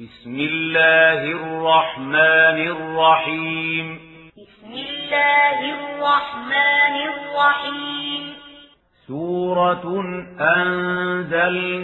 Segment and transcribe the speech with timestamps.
[0.00, 3.98] بسم الله الرحمن الرحيم.
[4.36, 8.22] بسم الله الرحمن الرحيم.
[9.06, 9.86] سورة
[10.56, 11.78] أنزلناها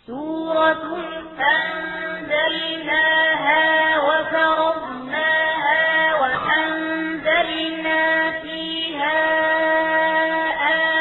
[0.08, 2.07] سورة أنزلناها
[4.38, 5.86] وفرضناها
[6.22, 8.04] وأنزلنا
[8.42, 9.22] فيها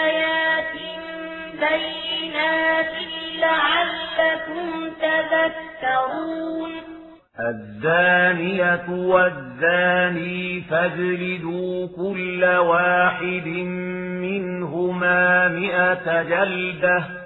[0.05, 0.75] آيات
[1.53, 2.93] بينات
[3.41, 6.73] لعلكم تذكرون.
[7.41, 13.47] الزانية والزاني فاجلدوا كل واحد
[14.27, 17.26] منهما مئة جلدة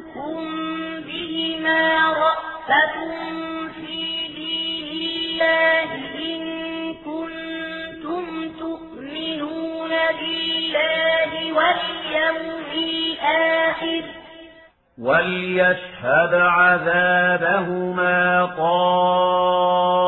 [1.07, 2.95] بهما رأفة
[3.75, 6.41] في دين الله إن
[6.93, 8.25] كنتم
[8.59, 14.03] تؤمنون بالله واليوم الآخر
[15.01, 18.19] وليشهد عذابهما
[18.57, 20.01] طائفة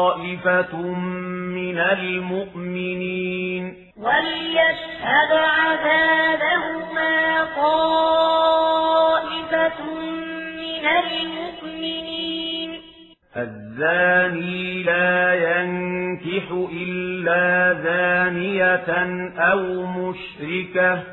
[1.56, 3.64] من المؤمنين
[3.98, 7.14] وليشهد عذابهما
[7.56, 8.73] طائفة
[9.84, 12.82] من المؤمنين.
[13.38, 18.90] الزاني لا ينكح إلا زانية
[19.38, 21.04] أو مشركة.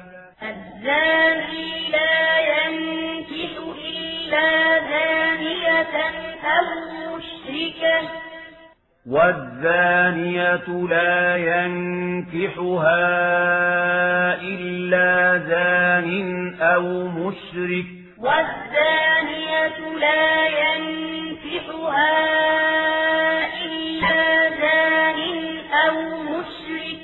[0.42, 3.52] الزاني لا ينكح
[3.88, 5.94] إلا زانية
[6.44, 6.66] أو
[7.16, 8.08] مشركة.
[9.06, 13.00] والزانية لا ينكحها
[14.42, 17.99] إلا زان أو مشرك.
[18.22, 22.18] والزانية لا ينكحها
[23.64, 25.20] إلا زان
[25.72, 27.00] أو مشرك.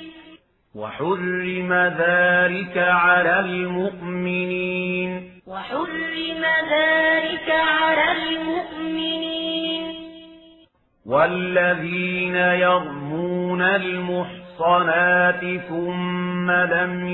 [0.75, 5.41] وحرم ذلك على المؤمنين.
[5.47, 9.95] وحرم ذلك على المؤمنين.
[11.05, 17.07] والذين يرمون المحصنات ثم لم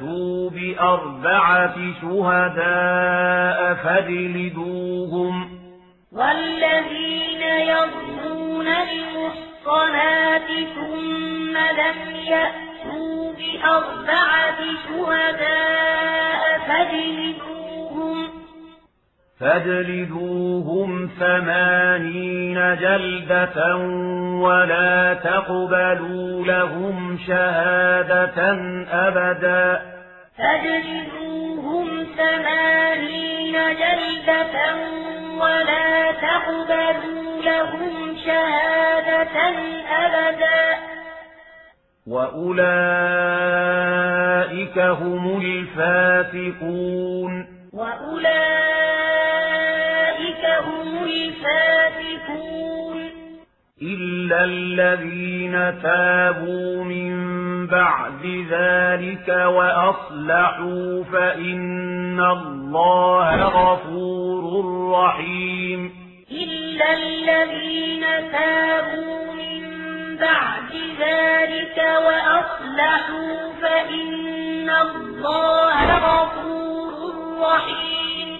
[0.00, 5.60] يأتوا بأربعة شهداء فاجلدوهم.
[6.12, 17.59] والذين يرمون المحصنات ثم لم يأتوا بأربعة شهداء فاجلدوهم
[19.40, 23.76] فاجلدوهم ثمانين جلدة
[24.42, 28.52] ولا تقبلوا لهم شهادة
[28.92, 29.82] أبدا.
[30.38, 34.56] فاجلدوهم ثمانين جلدة
[35.40, 39.36] ولا تقبلوا لهم شهادة
[39.90, 40.78] أبدا.
[42.06, 42.68] وأولئك
[44.78, 47.20] هم الفاسقون.
[47.72, 48.30] وأولئك
[50.66, 52.70] هم الفاسقون
[53.82, 57.16] إلا الذين تابوا من
[57.66, 65.92] بعد ذلك وأصلحوا فإن الله غفور رحيم.
[66.30, 69.62] إلا الذين تابوا من
[70.16, 76.69] بعد ذلك وأصلحوا فإن الله غفور
[77.40, 78.38] رحيم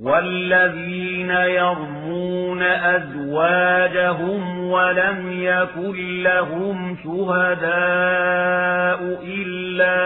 [0.00, 7.68] والذين يرمون أزواجهم ولم يكن لهم شهداء
[9.24, 9.98] إلا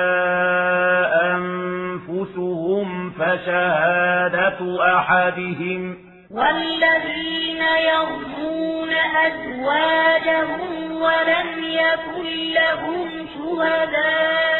[1.36, 5.96] أنفسهم فشهادة أحدهم.
[6.30, 7.62] والذين
[7.92, 8.90] يرمون
[9.26, 14.52] أزواجهم ولم يكن لهم شهداء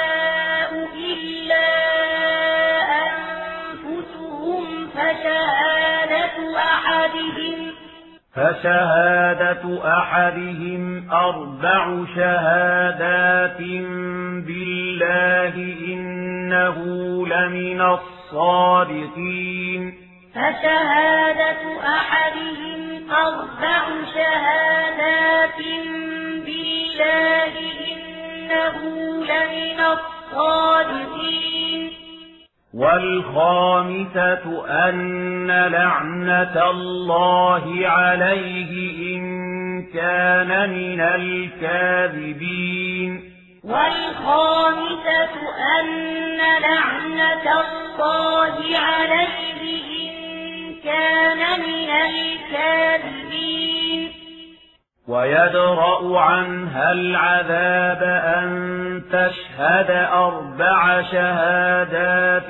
[1.12, 2.01] إلا
[8.34, 9.64] فشهادة
[9.98, 11.10] أحدهم.
[11.10, 13.58] أربع شهادات
[14.46, 15.54] بالله
[15.88, 16.76] إنه
[17.26, 19.82] لمن الصادقين.
[20.34, 22.80] فشهادة أحدهم
[23.10, 23.82] أربع
[24.14, 25.58] شهادات
[26.46, 27.54] بالله
[27.92, 28.76] إنه
[29.24, 30.02] لمن الصادقين.
[32.74, 39.22] والخامسة أن لعنة الله عليه إن
[39.94, 42.52] كان من الكاذبين.
[43.64, 45.30] والخامسة
[45.80, 49.62] أن لعنة الله عليه
[50.02, 50.14] إن
[50.84, 53.22] كان من الكاذبين.
[55.08, 58.02] ويدرأ عنها العذاب
[58.38, 62.48] أن تشهد أربع شهادات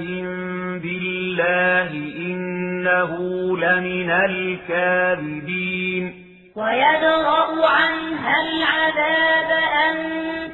[0.83, 3.17] بالله إنه
[3.57, 6.05] لمن الكاذبين.
[6.57, 9.51] ويدرأ عنها العذاب
[9.87, 9.97] أن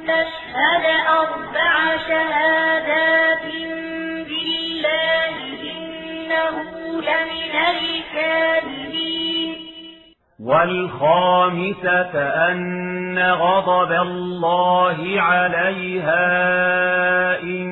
[0.07, 3.45] تشهد أربع شهادات
[10.49, 12.13] والخامسة
[12.49, 16.25] أن غضب الله عليها
[17.41, 17.69] إن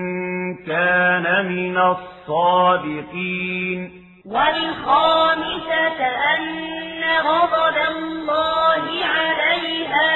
[0.68, 3.92] كان من الصادقين.
[4.26, 6.00] والخامسة
[6.36, 8.84] أن غضب الله
[9.18, 10.12] عليها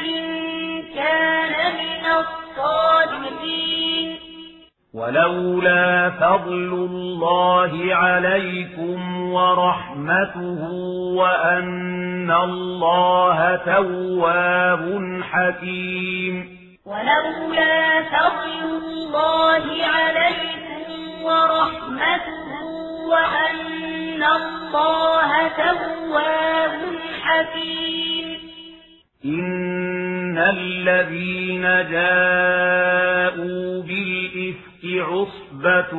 [0.00, 0.22] إن
[0.94, 3.47] كان من الصادقين.
[4.98, 10.70] ولولا فضل الله عليكم ورحمته
[11.14, 14.84] وأن الله تواب
[15.22, 16.58] حكيم.
[16.86, 22.48] ولولا فضل الله عليكم ورحمته
[23.10, 26.80] وأن الله تواب
[27.22, 28.38] حكيم.
[29.24, 33.68] إن الذين جاءوا
[34.84, 35.94] عصبة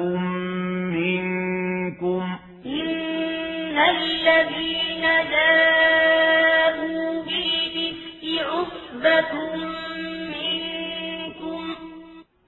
[0.95, 9.55] منكم إن الذين جاءوا بالإفك عصبة
[10.35, 11.61] منكم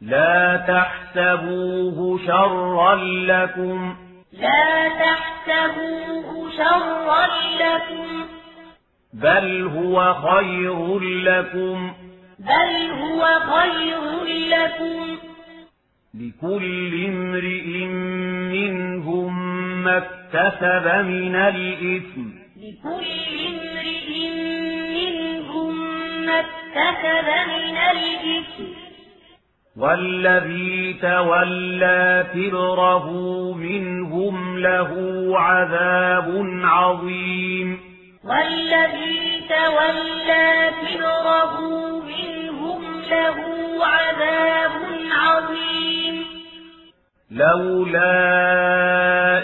[0.01, 2.95] لا تحسبوه شرا
[3.25, 3.95] لكم
[4.33, 7.27] لا تحسبوه شرا
[7.59, 8.25] لكم
[9.13, 11.93] بل هو خير لكم
[12.39, 15.30] بل هو خير لكم
[16.13, 17.85] لكل امرئ
[18.55, 19.33] منهم
[19.83, 22.29] ما اكتسب من الإثم.
[22.57, 24.09] لكل امرئ
[24.95, 25.75] منهم
[26.25, 28.63] ما اكتسب من الإثم.
[29.77, 33.07] والذي تولى كبره
[33.53, 34.91] منهم له
[35.39, 37.79] عذاب عظيم.
[38.23, 41.59] والذي تولى كبره
[41.99, 43.60] منهم له
[47.31, 48.13] لولا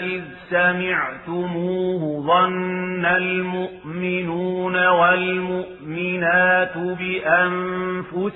[0.04, 8.34] إذ سمعتموه ظن المؤمنون والمؤمنات بأنفسهم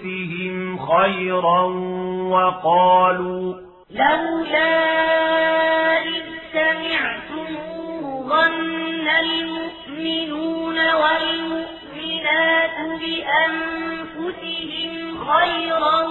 [0.79, 1.63] خيرا
[2.33, 3.55] وقالوا
[3.91, 4.73] لولا
[6.03, 6.23] إذ
[6.53, 14.91] سمعتموه ظن المؤمنون والمؤمنات بأنفسهم
[15.25, 16.03] خيرا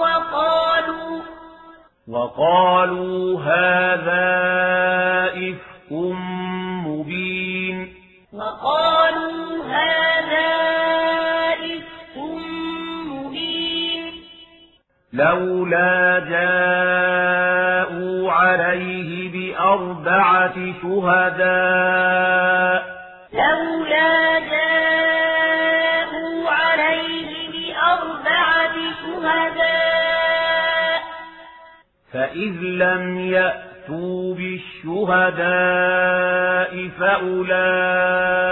[0.00, 1.22] وقالوا
[2.12, 4.28] وقالوا هذا
[5.32, 5.92] إفك
[6.86, 7.94] مبين.
[8.32, 10.50] وقالوا هذا
[11.54, 12.16] إفك
[13.06, 14.02] مبين.
[15.12, 22.82] لولا جاءوا عليه بأربعة شهداء.
[23.32, 29.81] لولا جاءوا عليه بأربعة شهداء.
[32.12, 35.42] فإذ لم يأتوا بالشهداء
[37.00, 38.44] فأولئك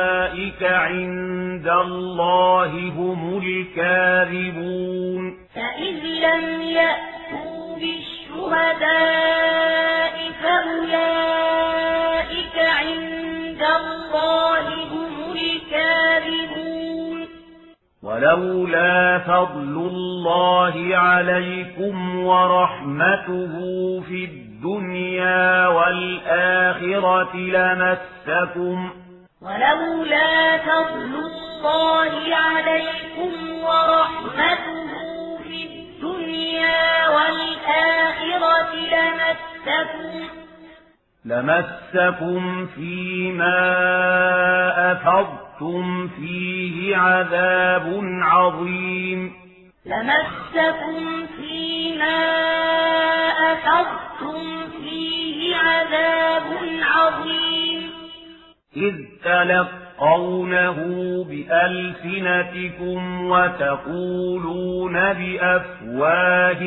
[0.62, 8.90] عند الله هم الكاذبون فإذ لم يأتوا بالشهداء
[10.42, 11.78] فأولئك
[12.58, 16.79] عند الله هم الكاذبون
[18.02, 23.52] ولولا فضل الله عليكم ورحمته
[24.08, 28.90] في الدنيا والآخرة لمسكم
[29.42, 33.32] ولولا فضل الله عليكم
[33.64, 34.90] ورحمته
[35.42, 40.39] في الدنيا والآخرة لمسكم
[41.24, 43.52] لمسكم فيما
[44.92, 49.32] أفضتم فيه عذاب عظيم
[49.86, 52.20] لمسكم فيما
[53.52, 56.42] أفضتم فيه عذاب
[56.82, 57.90] عظيم
[58.76, 60.78] إذ تلقونه
[61.28, 63.00] بألسنتكم
[63.30, 66.60] وتقولون بأفواهكم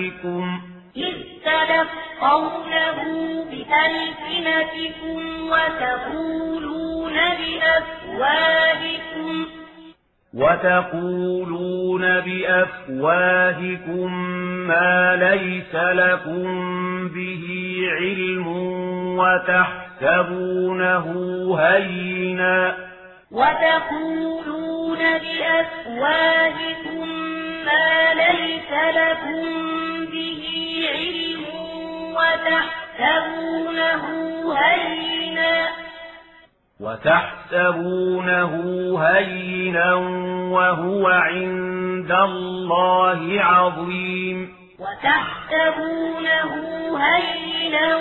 [0.98, 1.14] إذ
[1.46, 3.04] تلقونه
[3.52, 5.20] بألسنتكم
[5.50, 9.46] وتقولون بأفواهكم.
[10.34, 14.14] وتقولون بأفواهكم
[14.68, 16.48] ما ليس لكم
[17.10, 17.46] به
[18.00, 18.48] علم
[19.18, 21.06] وتحسبونه
[21.60, 22.76] هينا.
[23.32, 27.23] وتقولون بأفواهكم
[27.66, 29.44] ما ليس لكم
[30.06, 30.44] به
[30.94, 31.44] علم
[32.16, 34.04] وتحسبونه
[34.58, 35.68] هينا.
[36.80, 38.54] وتحسبونه
[39.08, 39.94] هينا
[40.52, 44.56] وهو عند الله عظيم.
[44.80, 46.52] وتحسبونه
[46.98, 47.96] هينا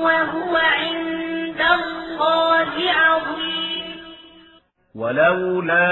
[0.00, 3.63] وهو عند الله عظيم.
[4.94, 5.86] ولولا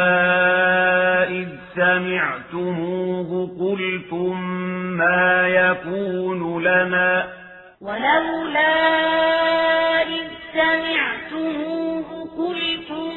[1.28, 4.40] إذ سمعتموه قلتم
[4.97, 7.26] ما يكون لنا.
[7.80, 8.73] ولولا
[10.02, 12.04] إذ سمعتموه
[12.38, 13.12] قلتم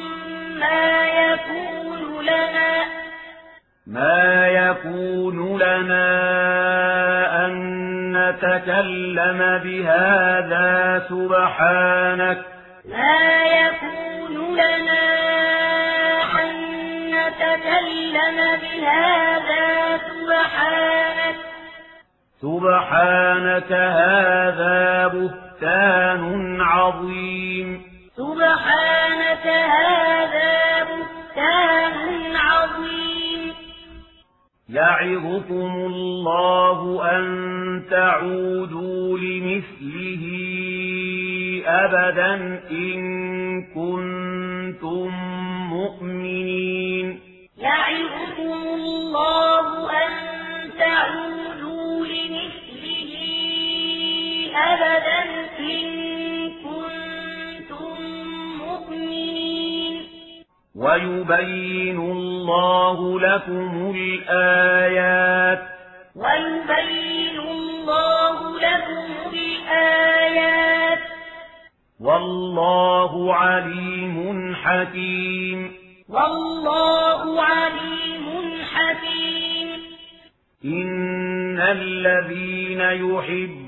[0.60, 2.84] ما يكون لنا.
[3.86, 6.06] ما يكون لنا
[7.46, 7.52] أن
[8.16, 12.38] نتكلم بهذا سبحانك.
[12.88, 15.45] ما يكون لنا
[17.66, 21.36] نتكلم بهذا سبحانك.
[22.40, 27.82] سبحانك هذا بهتان عظيم.
[28.16, 33.54] سبحانك هذا بهتان عظيم.
[34.68, 37.26] يعظكم الله أن
[37.90, 40.24] تعودوا لمثله
[41.66, 42.34] أبدا
[42.70, 43.00] إن
[43.74, 45.35] كنتم
[60.86, 65.62] ويبين الله لكم الآيات.
[66.16, 70.98] ويبين الله لكم الآيات.
[72.00, 75.72] والله عليم حكيم.
[76.08, 79.68] والله عليم حكيم.
[80.64, 83.65] إن الذين يحبون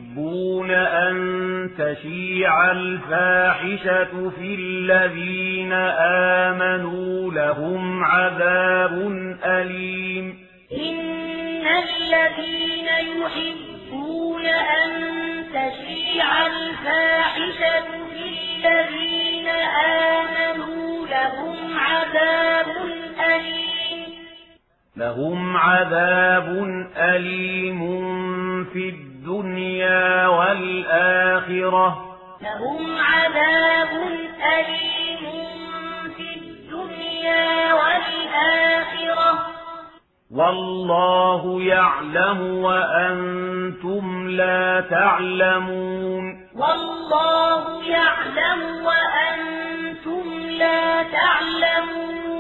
[0.71, 5.73] أن تشيع الفاحشة في الذين
[6.53, 8.93] آمنوا لهم عذاب
[9.45, 10.39] أليم.
[10.73, 12.89] إن الذين
[13.23, 14.91] يحبون أن
[15.51, 18.25] تشيع الفاحشة في
[18.67, 22.67] الذين آمنوا لهم عذاب
[23.27, 23.78] أليم.
[24.99, 26.49] لهم عذاب
[26.97, 27.79] أليم
[28.65, 32.17] في الدنيا والآخرة.
[32.43, 33.89] لهم عذاب
[34.59, 35.25] أليم
[36.17, 39.47] في الدنيا والآخرة.
[40.35, 46.49] والله يعلم وأنتم لا تعلمون.
[46.57, 52.38] والله يعلم وأنتم لا تعلمون.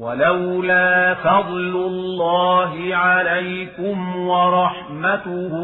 [0.00, 5.54] ولولا فضل الله عليكم ورحمته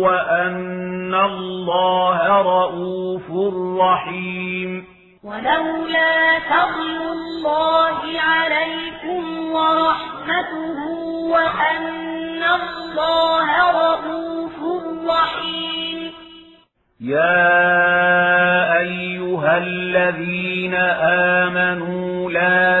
[0.00, 4.84] وأن الله رؤوف رحيم.
[5.24, 10.78] ولولا فضل الله عليكم ورحمته
[11.32, 14.56] وأن الله رؤوف
[15.08, 16.12] رحيم.
[17.00, 20.74] يا أيها الذين
[21.44, 22.80] آمنوا لا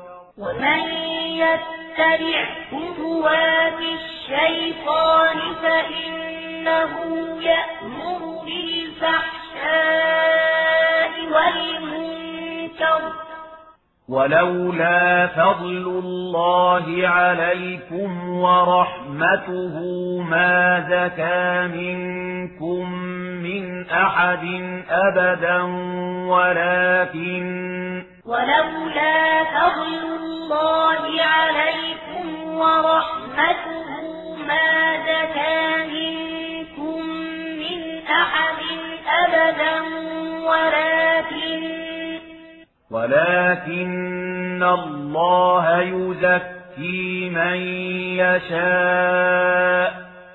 [0.41, 0.81] ومن
[1.37, 6.91] يتبع خطوات الشيطان فإنه
[7.41, 9.51] يأمر بالفحشاء
[11.33, 13.01] والمنكر.
[14.09, 19.79] ولولا فضل الله عليكم ورحمته
[20.29, 22.91] ما زكى منكم
[23.43, 24.45] من أحد
[24.89, 25.61] أبدا
[26.27, 33.87] ولكن ولولا فضل الله عليكم ورحمته
[34.47, 35.61] ما زكى
[35.93, 37.05] منكم
[37.61, 38.61] من أحد
[39.23, 39.81] أبدا
[40.45, 41.61] ولكن
[42.91, 47.57] ولكن الله يزكي من
[48.21, 49.93] يشاء.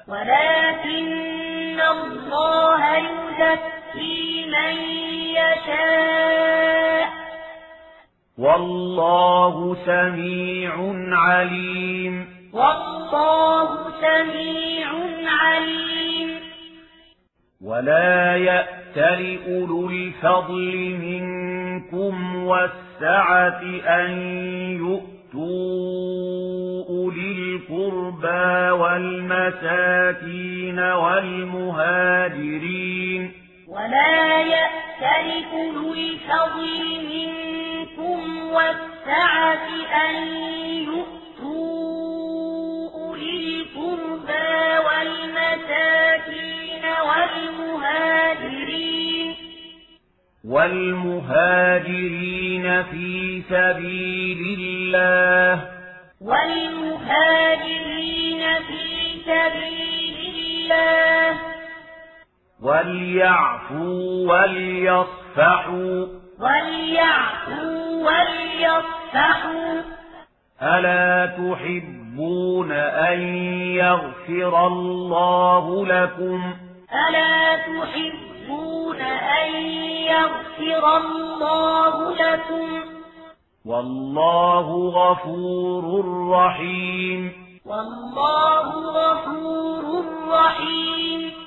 [0.08, 4.76] ولكن الله يزكي من
[5.38, 6.46] يشاء.
[8.38, 12.26] والله سميع عليم.
[12.52, 13.68] والله
[14.00, 14.88] سميع
[15.42, 16.28] عليم.
[17.64, 24.10] ولا يأتل أولو الفضل منكم والسعة أن
[24.76, 33.45] يؤتوا أولي القربى والمساكين والمهاجرين.
[33.68, 39.68] ولا يأتل أولو الفضل منكم والسعة
[40.08, 40.14] أن
[40.82, 42.26] يؤتوا
[42.94, 48.86] أولي القربى والمساكين والمهاجرين
[51.56, 55.52] والمهاجرين في سبيل الله
[57.26, 58.84] والمهاجرين في
[59.26, 60.16] سبيل
[60.62, 61.55] الله
[62.62, 66.06] وليعفوا وليصفحوا
[66.40, 69.82] وليعفوا وليصفحوا
[70.62, 73.20] ألا تحبون أن
[73.76, 76.54] يغفر الله لكم
[77.08, 79.54] ألا تحبون أن
[80.10, 82.80] يغفر الله لكم
[83.66, 85.84] والله غفور
[86.30, 87.32] رحيم
[87.66, 91.45] والله غفور رحيم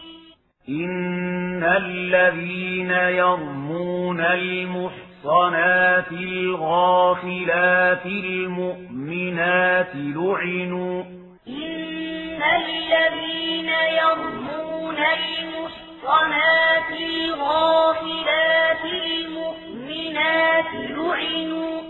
[0.69, 11.03] إن الذين يرمون المحصنات الغافلات المؤمنات لعنوا
[11.47, 13.69] إن الذين
[14.03, 21.81] يرمون المحصنات الغافلات المؤمنات لعنوا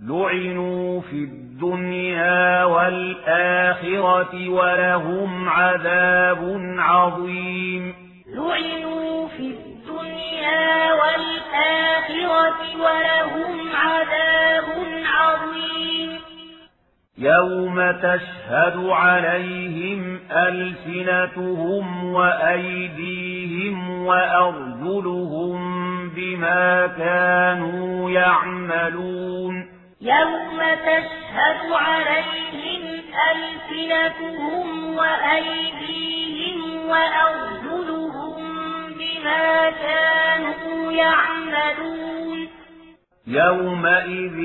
[0.00, 8.05] لعنوا في الدنيا والآخرة ولهم عذاب عظيم
[8.36, 14.64] لعنوا في الدنيا والآخرة ولهم عذاب
[15.04, 16.20] عظيم.
[17.18, 25.58] يوم تشهد عليهم ألسنتهم وأيديهم وأرجلهم
[26.08, 29.68] بما كانوا يعملون.
[30.00, 32.82] يوم تشهد عليهم
[33.30, 37.55] ألسنتهم وأيديهم وأرجلهم
[39.26, 42.48] بما كانوا يعملون
[43.26, 44.38] يومئذ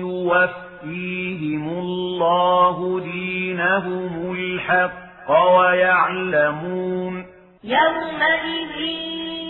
[0.00, 7.26] يوفيهم الله دينهم الحق ويعلمون
[7.64, 8.76] يومئذ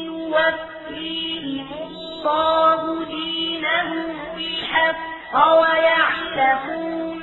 [0.07, 7.19] يوفيهم الله دينهم الحق ويعلمون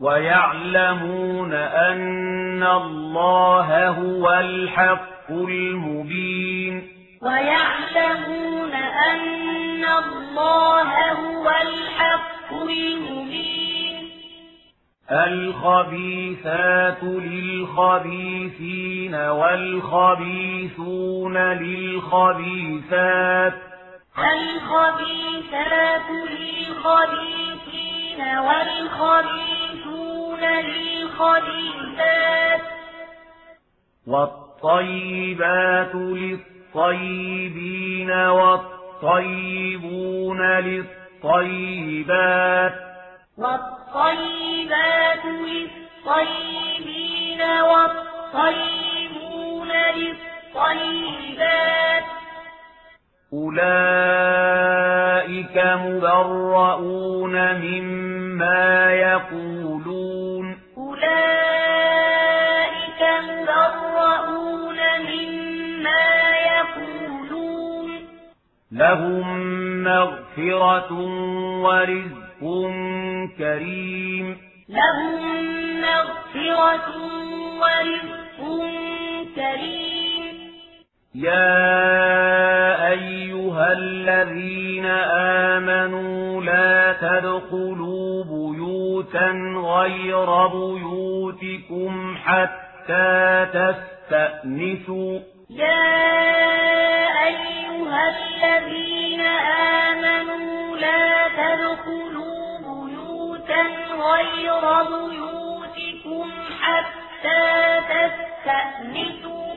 [0.00, 6.88] ويعلمون أن الله هو الحق المبين.
[7.22, 14.10] ويعلمون أن الله هو الحق المبين.
[15.10, 19.78] الخبيثات للخبيثين والخبيثون
[21.38, 23.54] للخبيثات.
[24.18, 32.60] الخبيثات للخبيثين والخبيثون للخبيثات.
[34.06, 34.47] والطيبات
[36.74, 39.62] للطيبين والطيبون
[41.22, 42.08] للطيبات
[43.38, 45.80] والطيبات للطيبين
[47.70, 48.78] والطيبون
[49.96, 51.38] للطيبات
[53.32, 54.78] أولئك
[55.56, 61.38] مبرؤون مما يقولون أولئك
[63.20, 64.76] مبرؤون
[65.08, 67.90] مما يقولون.
[68.72, 69.38] لهم
[69.84, 70.92] مغفرة
[71.62, 72.70] ورزق
[73.38, 74.36] كريم.
[74.68, 75.22] لهم
[75.80, 76.96] مغفرة
[77.60, 78.68] ورزق
[79.36, 79.98] كريم.
[81.14, 84.86] يا أيها الذين
[85.56, 92.57] آمنوا لا تدخلوا بيوتا غير بيوتكم حتى
[93.44, 95.20] تستأنسوا.
[95.50, 95.84] يا
[97.26, 99.20] أيها الذين
[99.90, 109.54] آمنوا لا تدخلوا بيوتا غير بيوتكم حتى تستأنسوا.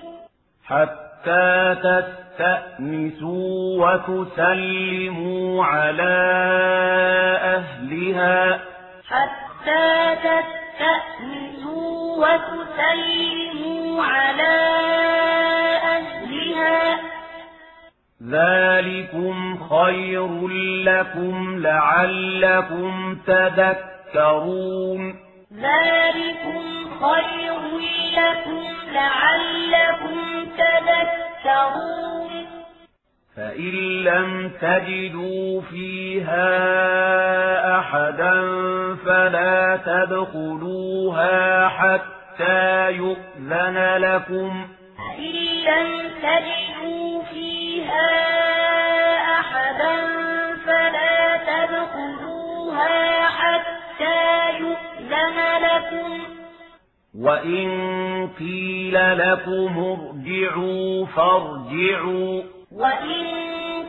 [0.65, 6.15] حتى تستأنسوا وتسلموا على
[7.43, 8.59] أهلها.
[9.09, 10.61] حتى تستأنسوا.
[12.17, 14.57] وتسلموا على
[15.83, 16.99] أهلها.
[18.29, 20.47] ذلكم خير
[20.85, 25.15] لكم لعلكم تذكرون.
[25.53, 26.63] ذلكم
[27.05, 27.61] خير
[28.17, 32.30] لكم لعلكم تذكرون.
[33.37, 36.49] فإن لم تجدوا فيها
[37.79, 38.41] أحدا
[39.05, 44.67] فلا تدخلوها حتى يؤذن لكم
[44.97, 45.33] فإن
[45.65, 48.09] لم تجدوا فيها
[49.39, 49.95] أحدا
[50.65, 56.21] فلا تدخلوها حتى يؤذن لكم
[57.19, 63.25] وَإِن قِيلَ لَكُمْ ارْجِعُوا فَارْجِعُوا وَإِن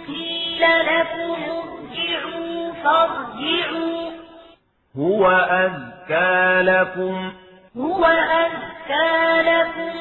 [0.07, 4.11] قِيلَ لَكُمْ ارْجِعُوا فَارْجِعُوا
[4.97, 7.33] هُوَ أَزْكَى لَكُمْ
[7.77, 8.05] هُوَ
[8.47, 9.95] أَزْكَى لَكُمْ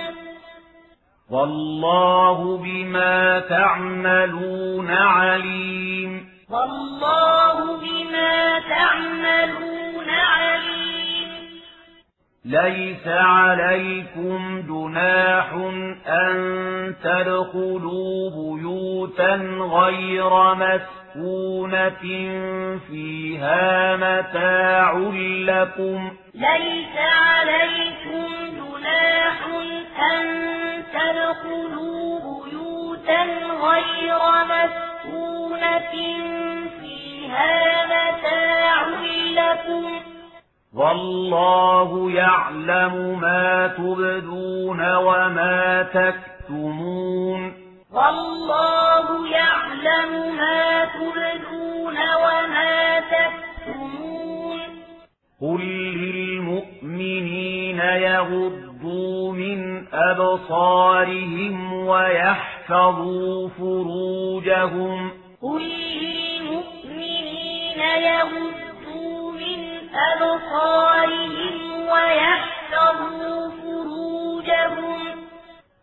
[1.30, 10.61] وَاللَّهُ بِمَا تَعْمَلُونَ عَلِيمٌ وَاللَّهُ بِمَا تَعْمَلُونَ عَلِيمٌ
[12.52, 15.54] ليس عليكم جناح
[16.08, 16.36] أن
[17.04, 22.04] تدخلوا بيوتا غير مسكونة
[22.88, 24.92] فيها متاع
[25.48, 26.12] لكم.
[26.34, 29.38] ليس عليكم جناح
[30.14, 30.28] أن
[30.94, 33.24] تدخلوا بيوتا
[33.64, 34.20] غير
[34.52, 35.92] مسكونة
[36.82, 38.88] فيها متاع
[39.36, 40.11] لكم.
[40.76, 47.54] والله يعلم ما تبدون وما تكتمون.
[47.94, 54.60] والله يعلم ما تبدون وما تكتمون.
[55.42, 55.62] قل
[55.98, 65.12] للمؤمنين يغضوا من أبصارهم ويحفظوا فروجهم.
[65.42, 65.62] قل
[66.02, 68.61] للمؤمنين يغضوا
[69.96, 75.00] أبصارهم ويحفظوا فروجهم.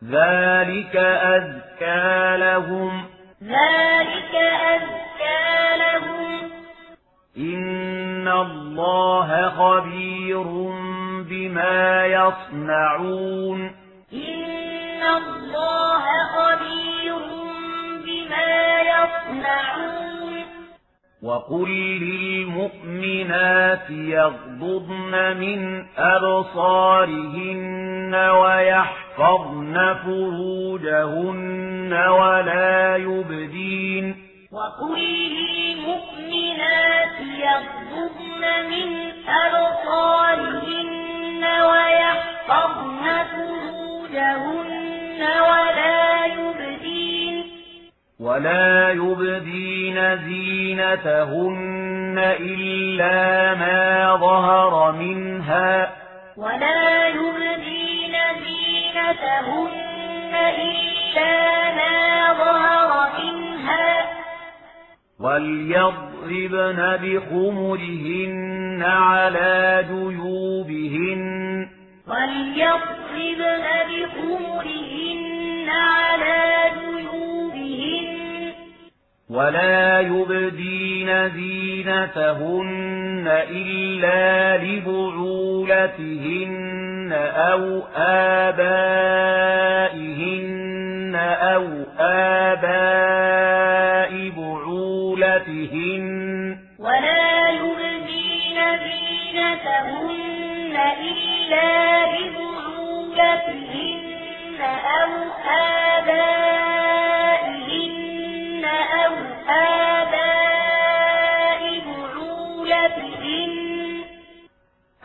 [0.04, 3.04] ذلك أذكى لهم.
[3.42, 6.50] ذلك أذكى لهم.
[7.38, 10.44] إن الله خبير
[11.30, 13.60] بما يصنعون.
[14.12, 16.04] إن الله
[16.36, 17.18] خبير
[18.04, 20.17] بما يصنعون.
[21.22, 21.68] وقل
[22.00, 27.44] للمؤمنات يغضضن من أبصارهن
[28.14, 34.16] ويحفظن فروجهن ولا يبدين
[34.52, 34.98] وقل
[35.38, 38.88] للمؤمنات يغضضن من
[39.46, 40.82] أبصارهن
[41.44, 46.97] ويحفظن فروجهن ولا يبدين
[48.20, 55.92] ولا يبدين زينتهن إلا ما ظهر منها
[56.36, 64.04] ولا يبدين زينتهن إلا ما ظهر منها
[65.20, 71.68] وليضربن بخمرهن على جيوبهن
[72.08, 76.97] وليضربن بخمرهن على جيوبهن
[79.30, 85.98] ولا يبدين زينتهن إلا لبعولتهن
[87.36, 88.88] أو آبائهن
[91.40, 91.64] أو
[92.48, 96.06] آباء بعولتهن
[96.78, 100.76] ولا يبدين زينتهن
[101.10, 101.70] إلا
[102.16, 103.98] لبعولتهن
[105.00, 105.10] أو
[105.48, 107.17] آبائهن
[109.50, 110.58] آباء
[111.86, 113.52] بعولتهن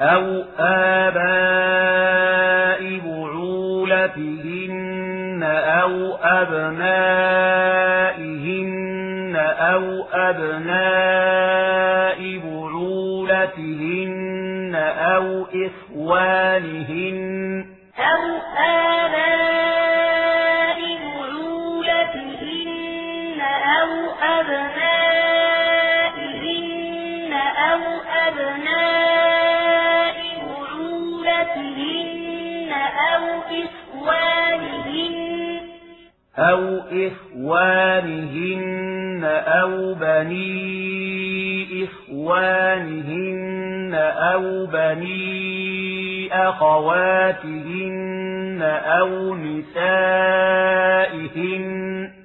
[0.02, 2.24] أو آباء
[4.04, 4.64] بعولتهن
[5.44, 6.94] أو أبنائهن
[9.60, 11.44] أو أبناء
[12.46, 13.84] بعولتهن
[15.16, 17.18] أو إخوانهن.
[17.98, 18.24] أو
[18.58, 19.73] آباء
[26.14, 27.34] أبنائهن
[27.72, 27.82] أو
[28.28, 30.18] أبناء
[31.54, 32.72] بعولتهن
[33.14, 33.24] أو
[33.64, 35.16] إخوانهن
[36.38, 36.62] أو
[37.08, 38.44] إخوانهن
[39.46, 40.64] أو بني
[41.84, 43.14] إخوانهن
[44.34, 48.04] أو بني أخواتهن
[48.86, 50.24] أو نسائهن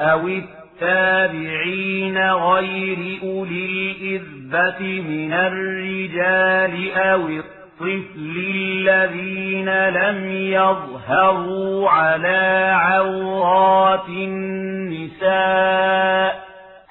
[0.00, 15.26] أو التابعين غير أولي الإذبة من الرجال أو الطفل الذين لم يظهروا على عورات النساء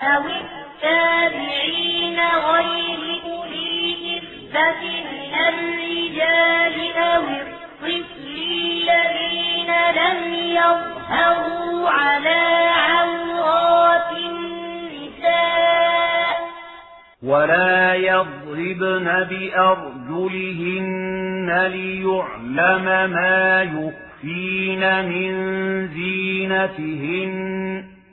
[0.01, 8.25] أو التابعين غير أولي الإذبة من الرجال أو الطفل
[8.89, 10.94] الذين لم يظهروا
[11.89, 15.55] على عورات النساء
[17.23, 20.85] ولا يضربن بأرجلهن
[21.67, 25.31] ليعلم ما يخفين من
[25.87, 27.33] زينتهن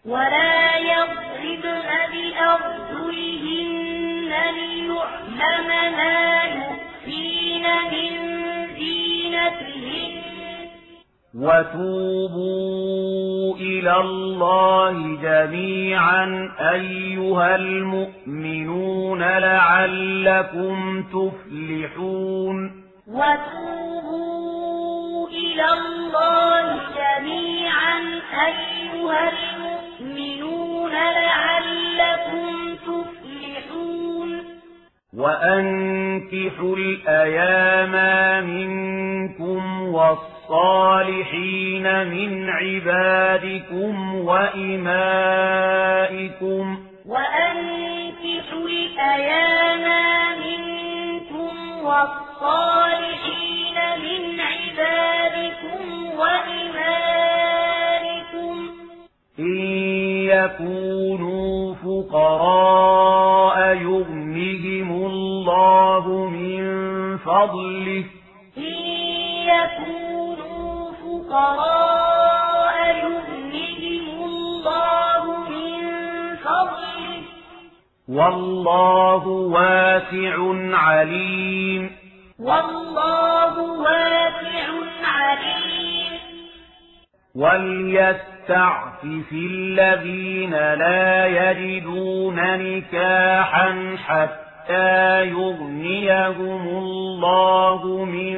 [0.07, 3.53] ولا يضربن بأرجلهن
[4.55, 8.11] ليعلم ما يخفين من
[8.77, 10.32] زينتهن
[11.35, 12.77] وتوبوا
[13.57, 22.83] إلى الله جميعا أيها المؤمنون لعلكم تفلحون.
[23.09, 24.29] وتوبوا
[25.29, 27.99] إلى الله جميعا
[28.47, 34.31] أيها المؤمنون لعلكم تفلحون.
[35.17, 37.95] وأنكحوا الأيام
[38.47, 39.63] منكم
[40.49, 45.29] والصالحين من عبادكم وإمائكم
[47.07, 49.85] وأنكحوا الأيام
[50.39, 55.83] منكم والصالحين من عبادكم
[56.19, 56.93] وإمائكم
[59.39, 59.59] إن
[60.27, 66.63] يكونوا فقراء يغنهم الله من
[67.19, 68.05] فضله
[72.93, 75.81] يغنهم الله من
[76.37, 77.23] فضله.
[78.09, 80.37] والله واسع
[80.77, 81.97] عليم.
[82.39, 84.69] والله واسع
[85.05, 86.21] عليم.
[87.35, 98.37] وليستعفف الذين لا يجدون نكاحا حتى يغنيهم الله من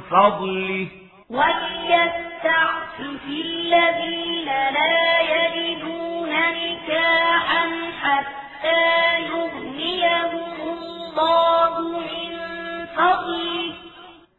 [0.00, 0.86] فضله.
[1.30, 2.31] وليستعفف
[3.28, 7.64] الذين لا يجدون نكاحا
[8.02, 12.32] حتى يغنيهم الله من
[12.96, 13.74] فضله.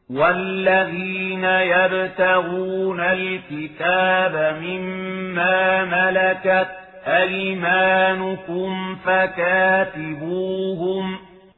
[0.09, 6.69] والذين يبتغون الكتاب مما ملكت
[7.07, 10.43] أيمانكم فكاتبوهم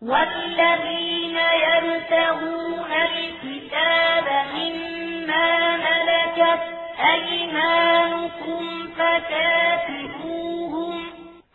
[0.05, 6.63] والذين يبتغون الكتاب مما ملكت
[7.13, 8.63] أيمانكم
[8.97, 10.95] فكاتبوهم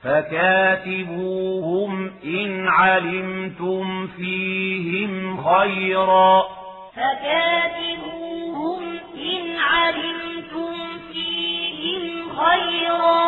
[0.03, 1.93] فكاتبوهم
[2.25, 5.13] إن علمتم فيهم
[5.45, 6.45] خيرا.
[6.97, 8.83] فكاتبوهم
[9.15, 10.75] إن علمتم
[11.13, 13.25] فيهم خيرا.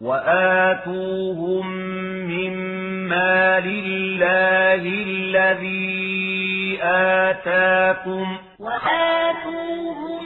[0.00, 1.66] وآتوهم
[2.30, 10.24] مما لله الذي آتاكم وآتوهم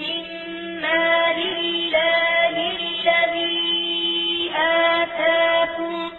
[0.00, 6.10] مما لله الذي آتاكم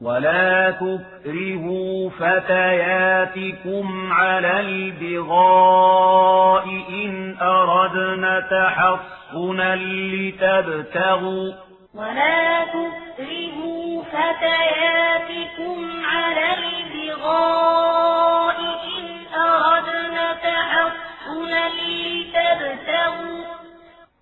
[0.00, 11.52] ولا تكرهوا فتياتكم على البغاء إن أردنا تحصنا لتبتغوا
[11.94, 13.73] ولا تكرهوا
[14.14, 18.56] فتياتكم على البغاء
[18.98, 23.44] إن أردنا تحصنا لتبتغوا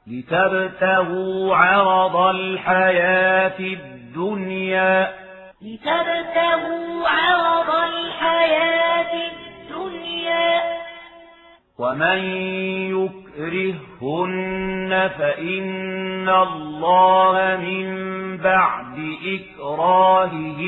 [0.07, 5.15] لتبتغوا عرض الحياة الدنيا.
[5.63, 10.72] لتبتغوا عرض الحياة الدنيا.
[11.79, 12.19] ومن
[13.39, 17.87] يكرهن فإن الله من
[18.37, 20.65] بعد إكراههن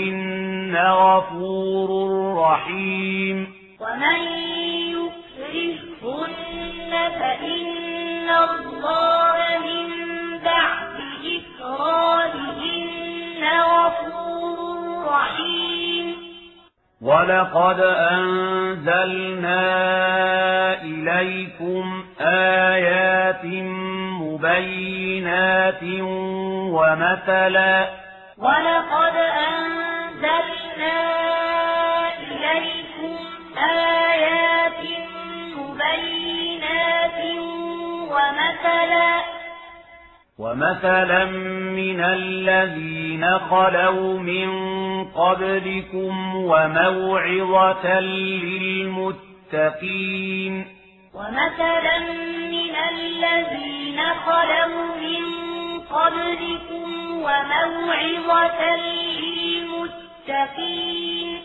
[0.76, 1.90] غفور
[2.38, 3.36] رحيم
[3.80, 4.18] ومن
[5.44, 9.88] يكرهن فإن الله من
[10.44, 10.94] بعد
[11.36, 12.64] إكراههن
[13.60, 14.58] غفور
[15.06, 16.33] رحيم
[17.04, 19.60] ولقد أنزلنا
[20.82, 23.44] إليكم آيات
[24.24, 25.82] مبينات
[26.72, 27.88] ومثلا
[28.38, 29.16] ولقد
[29.48, 30.96] أنزلنا
[32.18, 33.16] إليكم
[33.58, 34.82] آيات
[35.56, 37.20] مبينات
[38.10, 39.10] ومثلا
[40.38, 44.50] ومثلا من الذين خلوا من
[45.04, 48.00] قبلكم وموعظة
[49.52, 50.66] للمتقين
[51.14, 51.98] ومثلا
[52.50, 55.24] من الذين خلوا من
[55.80, 58.76] قبلكم وموعظة
[60.36, 61.38] للمتقين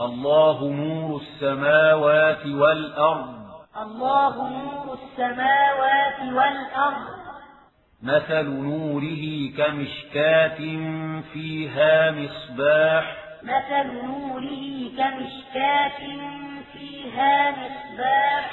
[0.00, 3.38] الله نور السماوات والأرض
[3.82, 7.17] الله نور السماوات والأرض
[8.02, 10.58] مثل نوره كمشكاة
[11.32, 15.98] فيها مصباح مثل نوره كمشكاة
[16.72, 18.50] فيها مصباح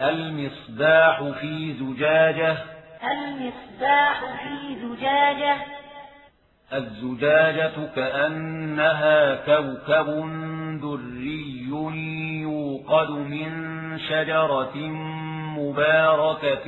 [0.00, 2.56] المصباح في زجاجة
[3.02, 5.56] المصباح في زجاجة
[6.72, 10.06] الزجاجة كأنها كوكب
[10.82, 11.68] دري
[12.42, 13.50] يوقد من
[13.98, 14.76] شجرة
[15.58, 16.66] مباركة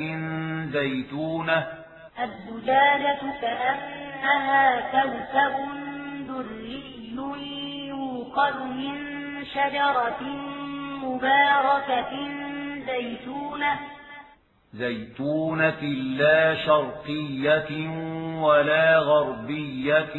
[0.73, 1.67] زيتونة.
[2.25, 5.55] الزجاجة كأنها كوكب
[6.29, 7.15] دري
[7.89, 8.95] يوقد من
[9.45, 10.23] شجرة
[11.05, 12.13] مباركة
[12.87, 13.79] زيتونة.
[14.75, 15.83] زيتونة
[16.21, 17.89] لا شرقية
[18.41, 20.17] ولا غربية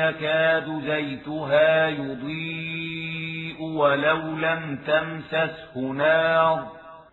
[0.00, 6.83] يكاد زيتها يضيء ولو لم تمسسه نار.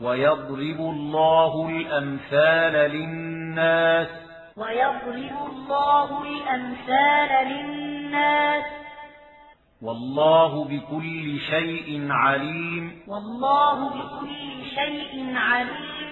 [0.00, 4.08] ويضرب الله الأمثال للناس
[4.56, 8.64] ويضرب الله الأمثال للناس
[9.82, 16.06] والله بكل شيء عليم والله بكل شيء عليم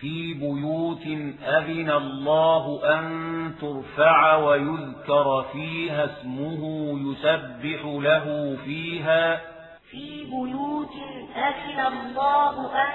[0.00, 1.06] في بيوت
[1.42, 6.62] أذن الله أن ترفع ويذكر فيها اسمه
[7.10, 9.40] يسبح له فيها
[9.90, 10.94] في بيوت
[11.36, 12.90] أذن الله أن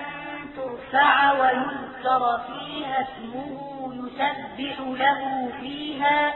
[0.55, 6.33] ترفع ويذكر فيها اسمه يسبح له فيها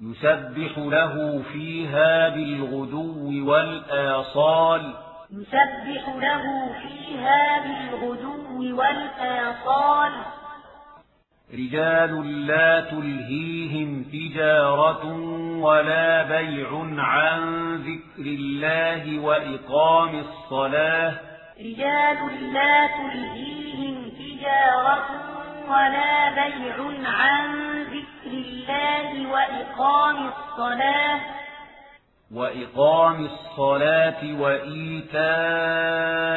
[0.00, 4.94] يسبح له فيها بالغدو والآصال.
[5.30, 10.12] يسبح له فيها بالغدو والآصال.
[11.54, 15.06] رجال لا تلهيهم تجارة
[15.60, 21.14] ولا بيع عن ذكر الله وإقام الصلاة.
[21.60, 25.04] رجال لا تلهيهم تجارة
[25.68, 31.20] ولا بيع عن ذكر الله وإقام الصلاة.
[32.34, 35.24] وإقام الصلاة وإيتاء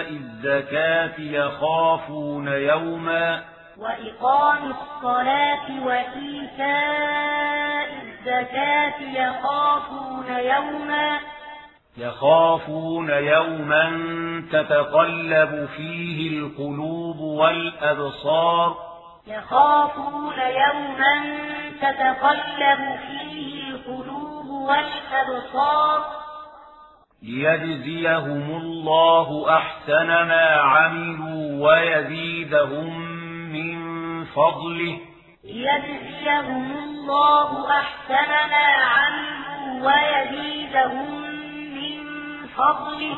[0.10, 7.38] الزكاة يخافون يوما وإقام الصلاة وإيتاء
[8.04, 11.20] الزكاة يخافون يوما
[11.98, 13.90] يخافون يوما
[14.52, 18.78] تتقلب فيه القلوب والأبصار
[19.28, 21.38] يخافون يوما
[21.82, 26.06] تتقلب فيه القلوب والأبصار
[27.24, 33.17] ليجزيهم الله أحسن ما عملوا ويزيدهم
[33.54, 35.00] من فضله.
[35.44, 41.22] ليجزيهم الله أحسن ما عملوا ويزيدهم
[41.76, 42.04] من
[42.48, 43.18] فضله.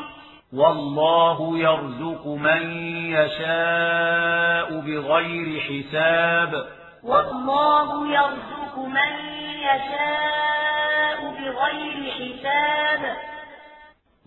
[0.52, 2.62] والله يرزق من
[3.06, 6.66] يشاء بغير حساب.
[7.02, 9.12] والله يرزق من
[9.58, 13.16] يشاء بغير حساب.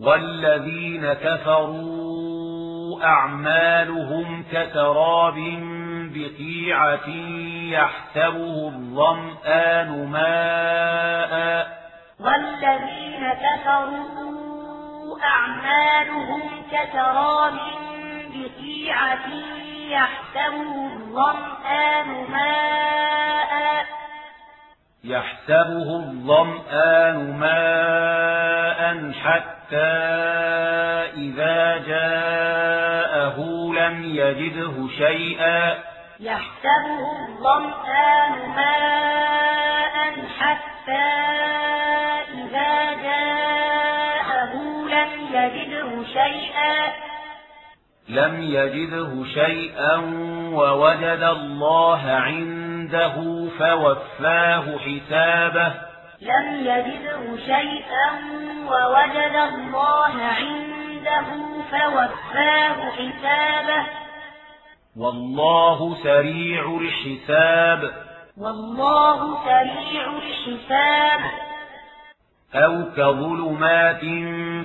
[0.00, 5.38] والذين كفروا أعمالهم كتراب
[6.14, 7.08] بقيعة
[7.70, 11.66] يحسبه الظمآن ماء.
[12.20, 16.42] والذين كفروا أعمالهم
[16.72, 17.54] كتراب
[18.34, 19.28] بقيعة
[19.88, 23.86] يحسبه الظمآن ماء.
[25.04, 29.92] يحسبه الظمآن ماء حتى
[31.16, 33.38] إذا جاءه
[33.74, 35.93] لم يجده شيئا.
[36.24, 41.10] يحسبه الظمآن ماء حتى
[42.34, 44.54] إذا جاءه
[44.88, 46.92] لم يجده شيئا.
[48.08, 49.96] لم يجده شيئا
[50.52, 53.14] ووجد الله عنده
[53.58, 55.74] فوفاه حسابه.
[56.20, 58.10] لم يجده شيئا
[58.66, 61.26] ووجد الله عنده
[61.70, 64.03] فوفاه حسابه.
[64.96, 67.90] والله سريع الحساب.
[68.36, 71.20] والله سريع الحساب.
[72.54, 74.00] أو كظلمات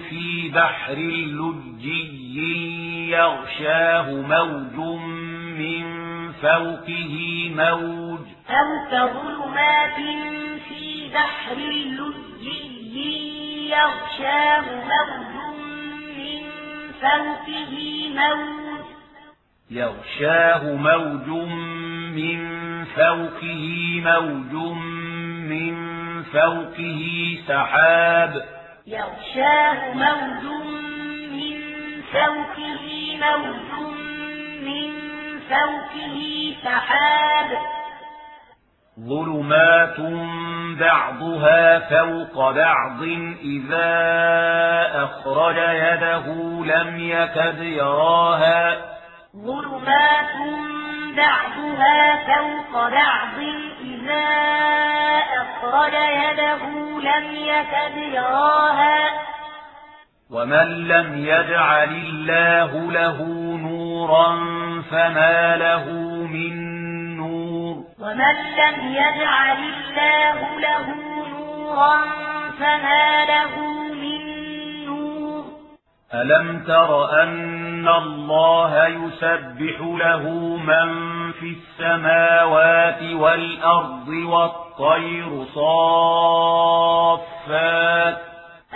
[0.09, 4.99] في بحر لجي يغشاه موج
[5.57, 5.86] من
[6.32, 7.15] فوقه
[7.55, 8.25] موج.
[8.49, 9.95] أو كظلمات
[10.69, 12.80] في بحر لجي
[13.69, 15.57] يغشاه موج
[16.17, 16.41] من
[17.01, 17.73] فوقه
[18.09, 18.68] موج.
[19.72, 21.28] يغشاه موج
[22.15, 22.39] من
[22.86, 24.53] فوقه موج
[25.49, 25.76] من
[26.24, 28.34] فوقه سحاب.
[28.88, 30.43] يغشاه موج
[31.32, 31.57] من
[32.13, 32.86] فوقه
[33.22, 33.93] موج
[34.65, 34.91] من
[35.49, 37.49] فوقه سحاب.
[38.99, 39.99] ظلمات
[40.80, 43.03] بعضها فوق بعض
[43.43, 43.91] إذا
[45.03, 46.26] أخرج يده
[46.65, 48.99] لم يكد يراها.
[49.36, 50.36] ظلمات
[51.17, 53.39] بعضها فوق بعض.
[53.82, 54.27] إذا
[55.41, 56.63] أخرج يده
[57.01, 59.09] لم يكد يراها.
[60.32, 63.17] ومن لم يجعل الله له
[63.57, 64.36] نورا
[64.91, 65.86] فما له
[66.34, 66.53] من
[67.17, 67.75] نور.
[67.99, 70.95] ومن لم يجعل الله له
[71.30, 72.01] نورا
[72.59, 73.59] فما له
[73.93, 74.21] من
[74.86, 75.43] نور.
[76.13, 80.23] ألم تر أن الله يسبح له
[80.57, 80.89] من
[81.32, 86.69] في السماوات والأرض والطير صافات.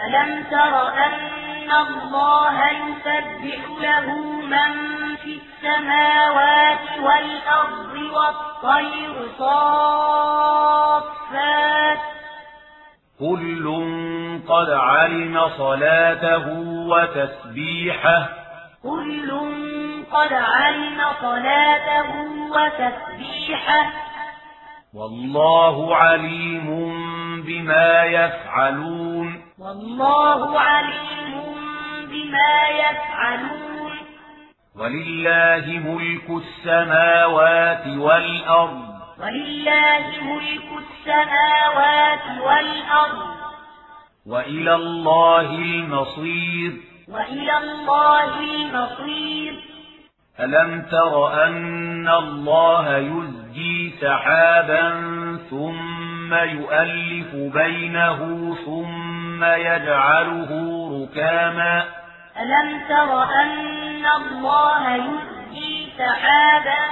[0.08, 4.08] ألم تر أن الله يسبح له
[4.42, 4.72] من
[5.16, 10.74] في السماوات والأرض والطير صافات؟
[13.20, 13.66] كل
[14.48, 16.48] قد علم صلاته
[16.88, 18.43] وتسبيحه
[18.84, 19.32] كل
[20.12, 22.12] قد علم صلاته
[22.52, 23.94] وتسبيحه.
[24.94, 26.68] والله عليم
[27.42, 29.42] بما يفعلون.
[29.60, 31.56] والله عليم
[32.10, 33.92] بما يفعلون.
[34.76, 38.94] ولله ملك السماوات والأرض.
[39.20, 43.34] ولله ملك السماوات والأرض.
[44.26, 46.93] وإلى الله المصير.
[47.08, 49.74] وإلى الله المصير.
[50.40, 54.90] ألم تر أن الله يزجي سحابا
[55.50, 60.50] ثم يؤلف بينه ثم يجعله
[60.94, 61.84] ركاما؟
[62.42, 66.84] ألم تر أن الله يزجي سحابا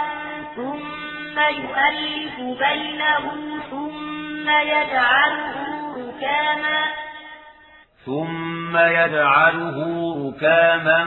[0.55, 3.31] ثم يؤلف بينه
[3.71, 5.55] ثم يجعله
[5.97, 7.10] ركاما؟
[8.05, 9.77] ثم يجعله
[10.27, 11.05] ركاما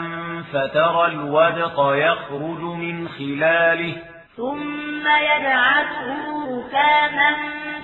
[0.53, 3.95] فترى الودق يخرج من خلاله
[4.37, 7.35] ثم يجعله ركاما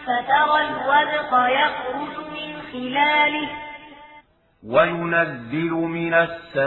[0.07, 3.49] فترى الودق يخرج من خلاله
[4.67, 6.59] وينزل من السماء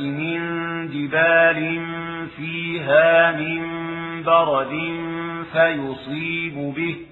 [0.00, 0.40] من
[0.88, 1.80] جبال
[2.36, 3.62] فيها من
[4.22, 4.74] برد
[5.52, 7.11] فيصيب به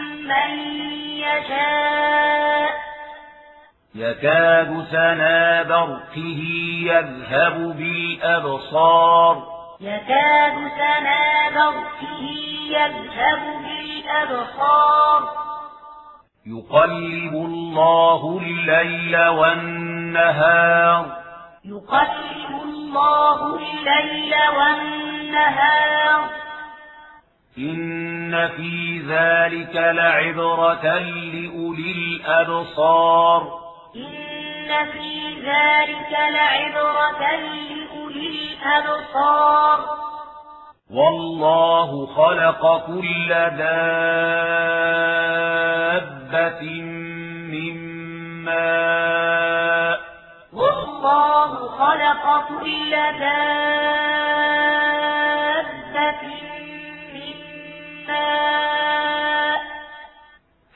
[0.31, 0.59] من
[1.17, 2.71] يشاء.
[3.95, 6.41] يكاد سنا برقه
[6.85, 9.43] يذهب بالأبصار.
[9.81, 12.23] يكاد سنا برقه
[12.69, 15.21] يذهب بالأبصار.
[16.45, 21.05] يقلب الله الليل والنهار.
[21.65, 26.29] يقلب الله الليل والنهار.
[27.57, 30.99] إن في ذلك لعبرة
[31.33, 33.41] لأولي الأبصار
[33.95, 39.79] إن في ذلك لعبرة لأولي الأبصار
[40.91, 44.01] والله خلق كل دابة
[47.51, 47.75] من
[48.45, 49.99] ماء
[50.53, 53.91] والله خلق كل دابة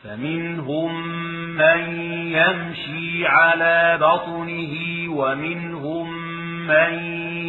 [0.04, 1.08] فمنهم
[1.58, 4.76] من يمشي على بطنه
[5.10, 6.14] ومنهم
[6.68, 6.94] من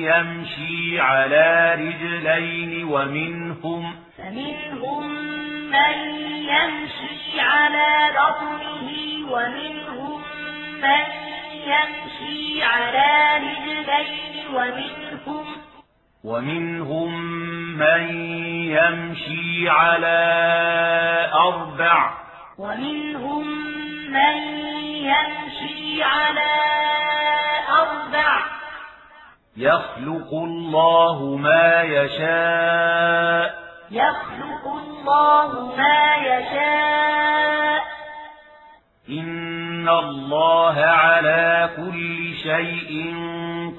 [0.05, 5.09] يمشي على رجلين ومنهم فمنهم
[5.71, 5.97] من
[6.53, 8.89] يمشي على بطنه
[9.33, 10.23] ومنهم
[10.83, 11.05] من
[11.67, 15.47] يمشي على رجلين ومنهم
[16.27, 17.11] ومنهم
[17.79, 18.03] من
[18.75, 20.21] يمشي على
[21.35, 22.15] أربع
[22.59, 23.47] ومنهم
[24.11, 24.37] من
[25.13, 26.55] يمشي على
[27.69, 28.39] أربع
[29.57, 37.83] يخلق الله ما يشاء يخلق الله ما يشاء.
[39.11, 43.15] إن الله على كل شيء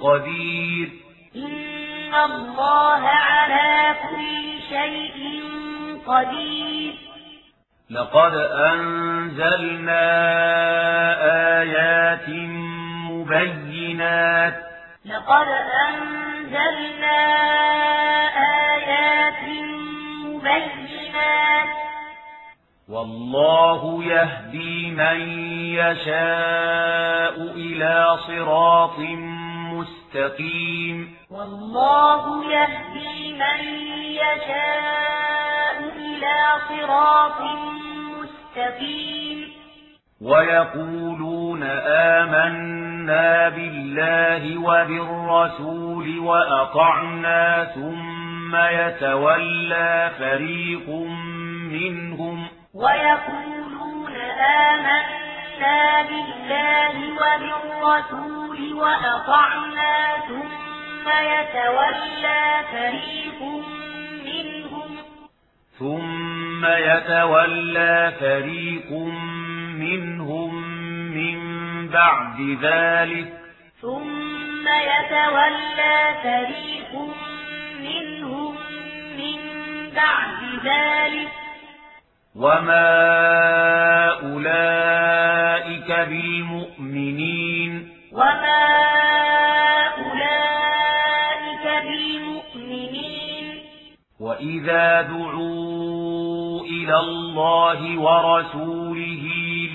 [0.02, 0.90] قدير.
[1.36, 1.77] إن
[2.16, 5.44] الله على كل شيء
[6.08, 6.94] قدير
[7.90, 10.04] لقد أنزلنا
[11.62, 12.30] آيات
[13.12, 14.54] مبينات
[15.06, 15.48] لقد
[15.88, 17.20] أنزلنا
[18.74, 19.44] آيات
[20.26, 21.68] مبينات
[22.90, 25.20] والله يهدي من
[25.76, 29.00] يشاء إلى صراط
[30.18, 33.60] مستقيم والله يهدي من
[34.04, 36.38] يشاء إلى
[36.70, 37.42] صراط
[38.18, 39.54] مستقيم.
[40.22, 41.64] ويقولون
[42.14, 50.90] آمنا بالله وبالرسول وأطعنا ثم يتولى فريق
[51.70, 52.48] منهم.
[52.74, 55.27] ويقولون آمنا
[56.10, 63.42] بالله وبالرسول وأطعنا ثم يتولى فريق
[64.26, 64.98] منهم.
[65.80, 68.92] ثم يتولى فريق
[69.80, 70.54] منهم
[71.12, 71.40] من
[71.90, 73.34] بعد ذلك.
[73.82, 76.94] ثم يتولى فريق
[77.82, 78.56] منهم
[79.18, 79.40] من
[79.96, 81.32] بعد ذلك.
[82.36, 82.90] وما
[84.24, 85.47] أولئك
[85.92, 87.72] بالمؤمنين.
[88.12, 88.68] وما
[89.98, 93.60] أولئك بالمؤمنين.
[94.20, 99.24] وإذا دعوا إلى الله ورسوله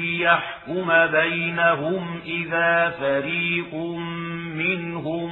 [0.00, 3.74] ليحكم بينهم إذا فريق
[4.54, 5.30] منهم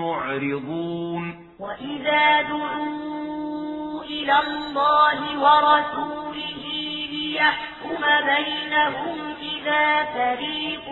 [0.00, 1.48] معرضون.
[1.60, 6.64] وإذا دعوا إلى الله ورسوله
[7.12, 10.88] ليحكم بينهم إذا فريق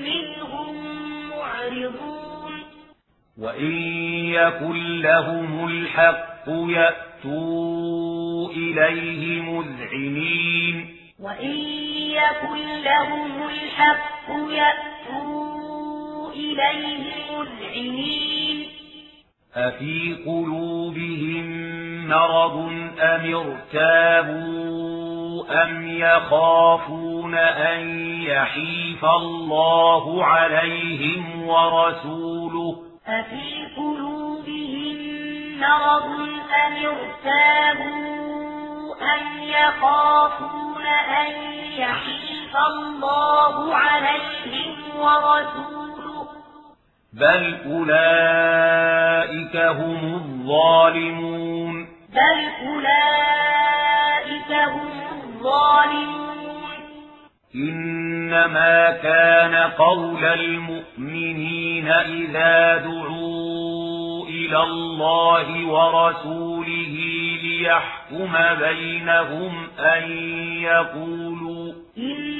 [0.00, 0.76] منهم
[1.30, 2.52] معرضون
[3.38, 3.72] وإن
[4.34, 11.56] يكن لهم الحق يأتوا إليه مذعنين وإن
[12.10, 18.66] يكن لهم الحق يأتوا إليه مذعنين
[19.56, 21.46] أفي قلوبهم
[22.08, 22.56] مرض
[23.00, 24.80] أم ارتابوا
[25.64, 27.80] أم يخافون أن
[28.22, 32.76] يحيف الله عليهم ورسوله
[33.06, 34.96] أفي قلوبهم
[35.60, 36.04] مرض
[36.66, 38.20] أم ارتابوا
[39.14, 41.32] أم يخافون أن
[41.78, 45.89] يحيف الله عليهم ورسوله
[47.12, 56.20] بل أولئك هم الظالمون بل أولئك هم الظالمون
[57.54, 66.96] إنما كان قول المؤمنين إذا دعوا إلى الله ورسوله
[67.42, 70.10] ليحكم بينهم أن
[70.62, 72.39] يقولوا إن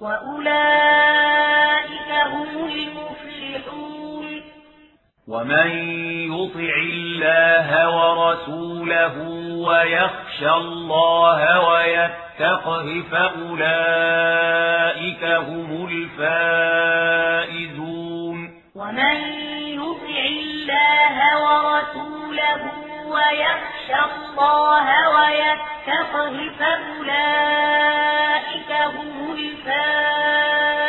[0.00, 1.90] وأولئك
[2.32, 4.42] هم المفلحون
[5.28, 5.70] ومن
[6.32, 9.16] يطع الله ورسوله
[9.68, 14.04] ويخشى الله ويتقه فأولئك
[15.24, 15.88] هم
[16.20, 17.70] الفائزون
[18.74, 19.16] ومن
[19.68, 22.62] يطع الله ورسوله
[23.12, 24.86] ويخشى الله
[25.16, 30.80] ويتقه فأولئك هم الفائزون.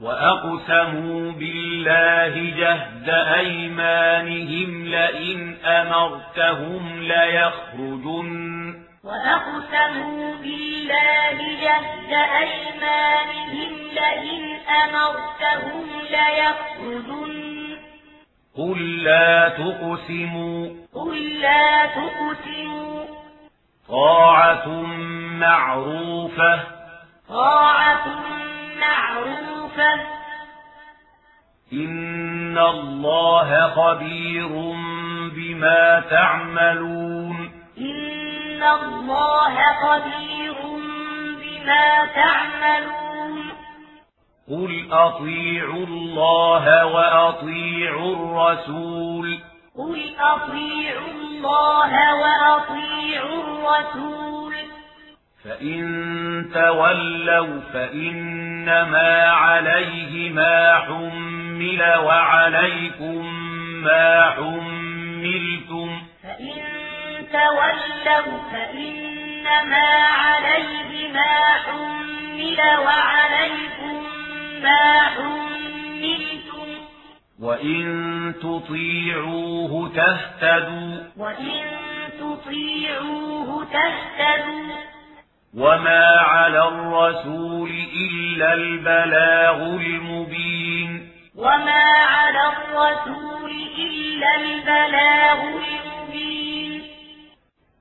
[0.00, 8.74] وأقسموا بالله جهد أيمانهم لئن أمرتهم ليخرجن.
[9.04, 14.42] وأقسموا بالله جهد أيمانهم لئن
[14.84, 17.55] أمرتهم ليخرجن.
[18.56, 23.04] قل لا تقسموا قل لا تقسموا
[23.88, 24.68] طاعة
[25.40, 26.60] معروفة
[27.28, 28.06] طاعة
[28.80, 29.94] معروفة
[31.72, 34.48] إن الله خبير
[35.36, 40.56] بما تعملون إن الله خبير
[41.40, 43.05] بما تعملون
[44.50, 49.38] قل أطيعوا الله وأطيعوا الرسول
[49.78, 54.54] قل أطيعوا الله وأطيعوا الرسول
[55.44, 63.26] فإن تولوا فإنما عليه ما حمل وعليكم
[63.82, 66.62] ما حملتم فإن
[67.32, 71.36] تولوا فإنما عليه ما
[71.66, 74.06] حمل وعليكم
[75.16, 76.68] حملتم
[77.40, 81.62] وإن تطيعوه تهتدوا وإن
[82.20, 84.76] تطيعوه تهتدوا
[85.54, 96.82] وما على الرسول إلا البلاغ المبين وما على الرسول إلا البلاغ المبين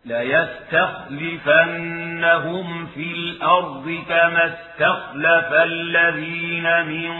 [0.04, 1.26] ليستخلفنهم
[2.86, 7.12] في الأرض كما استخلف الذين من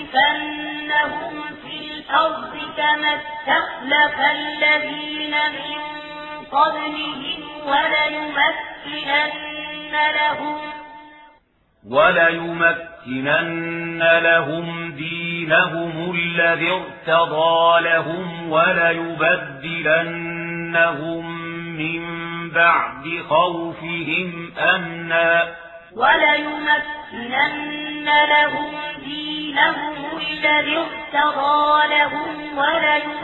[1.63, 5.79] في الأرض كما استخلف الذين من
[6.53, 9.29] قبلهم وليمكنن
[10.15, 10.78] لهم
[11.91, 13.39] وليمكنن
[14.23, 19.49] لهم دينهم الذي ارتضى لهم وليبدلنهم
[21.77, 22.03] من
[22.51, 25.49] بعد خوفهم أمنا.
[25.97, 27.49] وليمكنن
[28.29, 28.73] لهم
[29.05, 33.19] دينهم الذي ارتضى لهم وليبدلنهم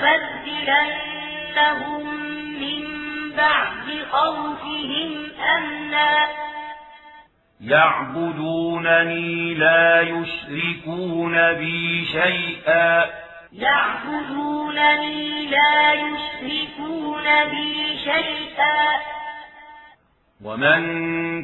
[2.61, 2.83] من
[3.37, 5.11] بعد خوفهم
[5.57, 6.44] أمنا.
[7.67, 13.05] يعبدونني لا يشركون بي شيئا.
[13.53, 19.01] يعبدونني لا يشركون بي شيئا.
[20.45, 20.83] ومن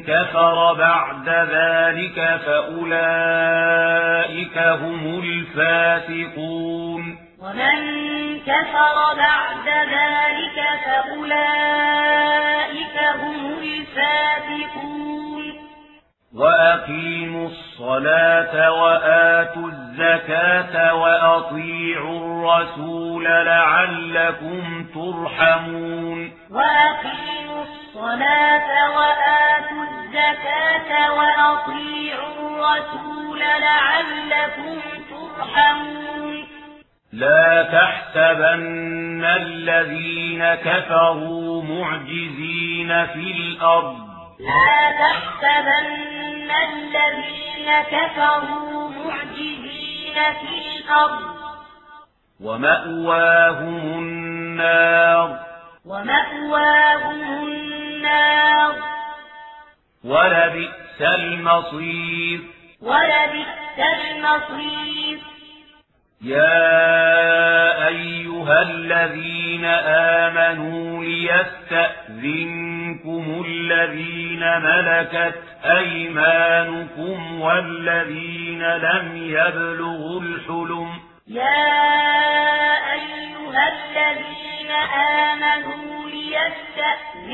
[0.03, 3.77] كفر بعد ذلك فأولئك
[4.57, 7.03] هم الفاسقون.
[7.39, 7.75] ومن
[8.39, 11.37] كفر بعد ذلك فأولئك
[13.21, 15.30] هم الفاسقون.
[16.35, 34.79] وأقيموا الصلاة وآتوا الزكاة وأطيعوا الرسول لعلكم ترحمون وأقيموا الصلاة وآتوا الزكاة وأطيعوا الرسول لعلكم
[35.09, 36.47] ترحمون
[37.13, 44.10] لا تحسبن الذين كفروا معجزين في الأرض
[44.41, 51.35] لا تحسبن الذين كفروا معجزين في الأرض.
[52.39, 55.39] ومأواهم النار.
[55.85, 58.75] ومأواهم النار.
[60.03, 62.39] ولبئس المصير.
[62.81, 65.19] ولبئس المصير.
[66.23, 69.65] يا أيها الذين
[70.25, 72.45] آمنوا ليستأذنكم
[73.47, 80.89] الذين ملكت أيمانكم والذين لم يبلغوا الحلم.
[81.27, 81.81] يا
[82.93, 84.71] أيها الذين
[85.21, 87.27] آمنوا ليستأذنكم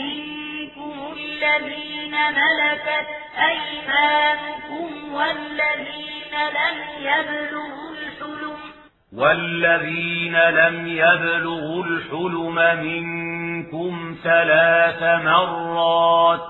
[1.17, 3.07] الذين ملكت
[3.37, 8.76] أيمانكم والذين لم يبلغوا الحلم.
[9.15, 16.41] والذين لم يبلغوا الحلم منكم ثلاث مرات.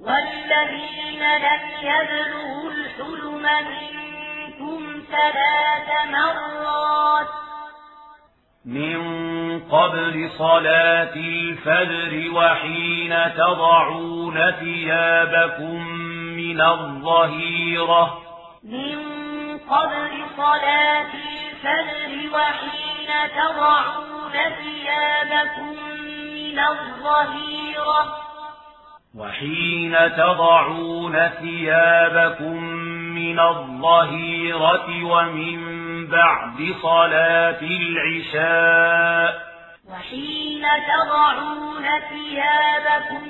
[0.00, 7.28] والذين لم يبلغوا الحلم منكم ثلاث مرات.
[8.64, 8.98] من
[9.60, 15.86] قبل صلاة الفجر وحين تضعون ثيابكم
[16.36, 18.18] من الظهيرة.
[18.64, 18.98] من
[19.58, 21.47] قبل صلاة الفجر
[22.32, 25.76] وحين تضعون ثيابكم
[26.34, 28.18] من الظهيرة.
[29.14, 32.64] وحين تضعون ثيابكم
[33.14, 35.60] من الظهيرة ومن
[36.06, 39.48] بعد صلاة العشاء.
[39.90, 43.28] وحين تضعون ثيابكم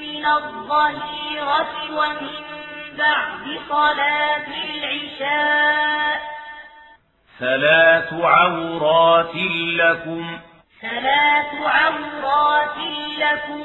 [0.00, 2.44] من الظهيرة ومن
[2.98, 6.33] بعد صلاة العشاء.
[7.40, 9.34] ثلاث عورات
[9.76, 10.38] لكم.
[10.80, 12.78] ثلاث عورات
[13.18, 13.64] لكم.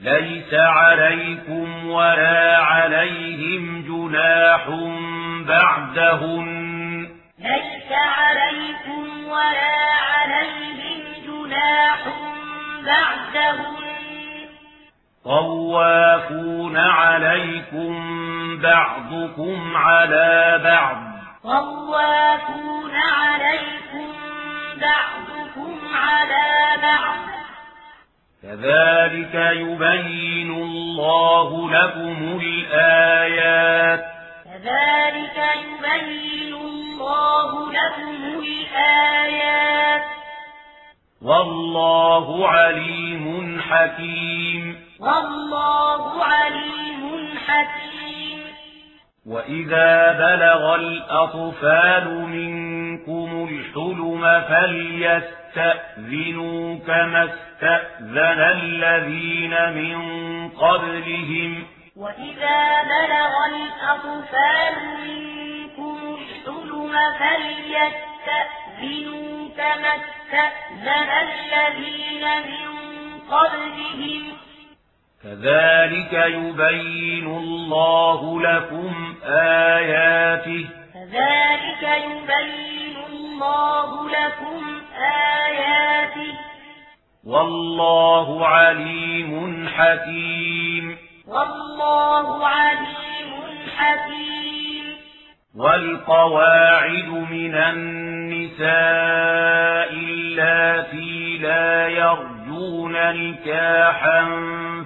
[0.00, 4.68] ليس عليكم ولا عليهم جناح
[5.48, 6.48] بعدهن.
[7.38, 11.98] ليس عليكم ولا عليهم جناح
[12.86, 13.78] بعدهن.
[15.24, 17.92] طوافون عليكم
[18.62, 21.17] بعضكم على بعض.
[21.44, 24.12] طوافون عليكم
[24.80, 27.16] بعضكم على بعض.
[28.42, 34.04] كذلك يبين الله لكم الآيات.
[34.44, 40.04] كذلك يبين الله لكم الآيات.
[41.22, 44.84] والله عليم حكيم.
[45.00, 48.07] والله عليم حكيم.
[49.28, 54.42] وإذا بلغ الأطفال منكم الحلم
[55.54, 59.98] فليستأذنوا كما استأذن الذين من
[60.48, 61.66] قبلهم
[61.96, 68.68] وإذا بلغ الأطفال منكم الحلم فليستأذنوا
[69.56, 72.68] كما استأذن الذين من
[73.30, 74.22] قبلهم
[75.24, 80.66] كذلك يبين الله لكم آياته.
[80.94, 84.80] كذلك يبين الله لكم
[85.46, 86.34] آياته.
[87.24, 90.98] والله عليم حكيم.
[91.28, 93.32] والله عليم
[93.76, 94.96] حكيم.
[95.56, 98.68] والقواعد من النساء
[99.92, 101.88] اللاتي لا
[102.58, 104.24] يرجون نكاحا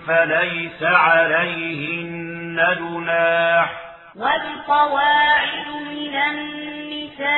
[0.07, 3.71] فليس عليهن جناح
[4.17, 7.29] والقواعد من النساء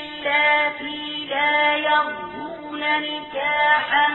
[0.00, 4.06] اللاتي لا يرجون نكاحا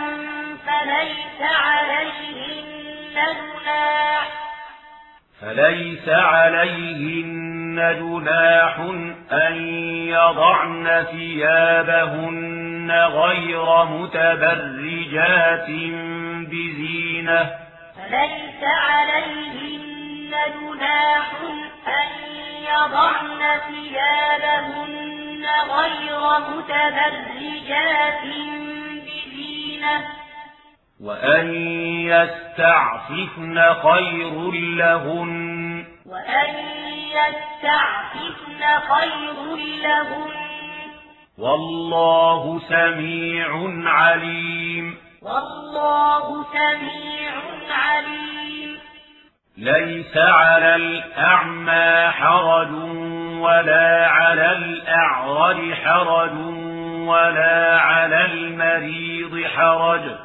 [0.66, 4.45] فليس عليهن جناح
[5.42, 8.80] فليس عليهن جناح
[9.32, 9.56] أن
[10.08, 15.70] يضعن ثيابهن غير متبرجات
[16.50, 17.52] بزينة.
[17.96, 21.32] فليس عليهن جناح
[21.88, 22.10] أن
[22.64, 28.24] يضعن ثيابهن غير متبرجات
[29.06, 30.25] بزينة.
[31.02, 31.54] وأن
[32.06, 36.56] يستعففن خير لهن وأن
[37.12, 40.32] يستعففن خير لهن
[41.38, 43.48] والله سميع
[43.92, 47.32] عليم والله سميع
[47.70, 48.78] عليم
[49.58, 52.74] ليس على الأعمى حرج
[53.40, 56.38] ولا على الأعرج حرج
[57.08, 60.25] ولا على المريض حرج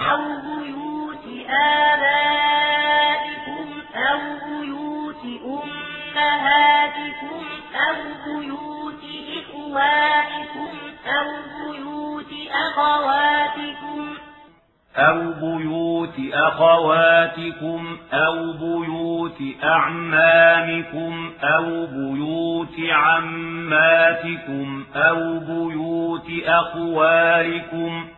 [0.00, 2.48] أو بيوت آبائكم
[3.96, 5.24] أو بيوت
[6.14, 7.44] أمهاتكم
[7.74, 7.96] أو
[8.26, 9.02] بيوت
[9.38, 10.72] إخوانكم
[11.06, 11.28] أو
[11.58, 14.14] بيوت أخواتكم.
[14.96, 28.17] أو بيوت أخواتكم أو بيوت أعمامكم أو بيوت عماتكم أو بيوت أخوالكم.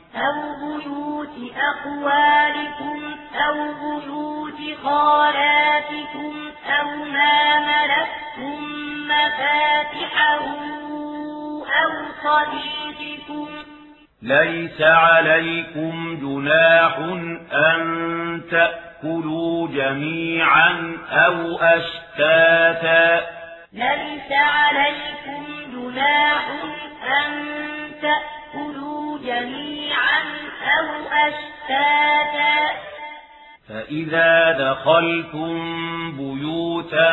[0.15, 3.15] أو بيوت أخوالكم
[3.47, 6.33] أو بيوت خالاتكم
[6.79, 8.63] أو ما ملكتم
[9.05, 10.39] مفاتحه
[11.83, 11.91] أو
[12.23, 13.47] صديقكم
[14.21, 16.97] ليس عليكم جناح
[17.53, 23.21] أن تأكلوا جميعا أو أشتاتا.
[23.73, 26.47] ليس عليكم جناح
[27.07, 27.31] أن
[28.01, 30.21] تأكلوا جميعا
[30.77, 32.55] أو أشتاتا.
[33.69, 35.53] فإذا دخلتم
[36.17, 37.11] بيوتا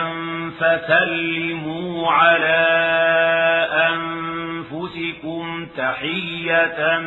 [0.61, 2.67] فسلموا على
[3.91, 6.99] أنفسكم تحية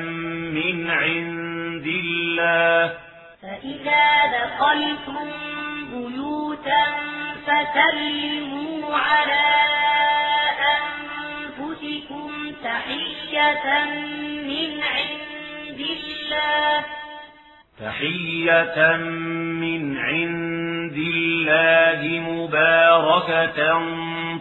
[0.54, 2.94] من عند الله.
[3.42, 5.28] فإذا دخلتم
[5.94, 6.86] بيوتا
[7.48, 9.62] فسلموا على
[11.62, 13.86] أنفسكم تحية
[14.50, 16.86] من عند الله.
[17.80, 18.98] تحية
[19.62, 23.72] من عند الله مباركة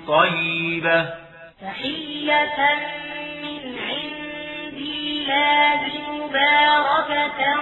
[0.07, 1.01] طيبة.
[1.61, 2.59] تحية
[3.43, 7.55] من عند الله مباركة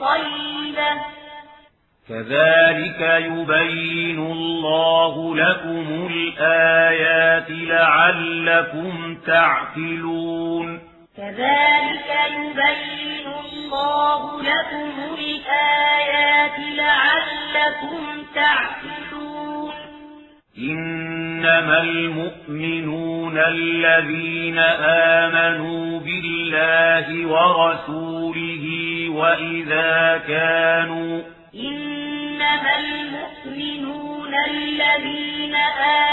[0.00, 1.19] طيبة.
[2.10, 10.80] كذلك يبين الله لكم الآيات لعلكم تعقلون.
[11.16, 19.72] كذلك يبين الله لكم الآيات لعلكم تعقلون.
[20.58, 24.58] إنما المؤمنون الذين
[25.18, 28.66] آمنوا بالله ورسوله
[29.08, 35.54] وإذا كانوا إنما المؤمنون الذين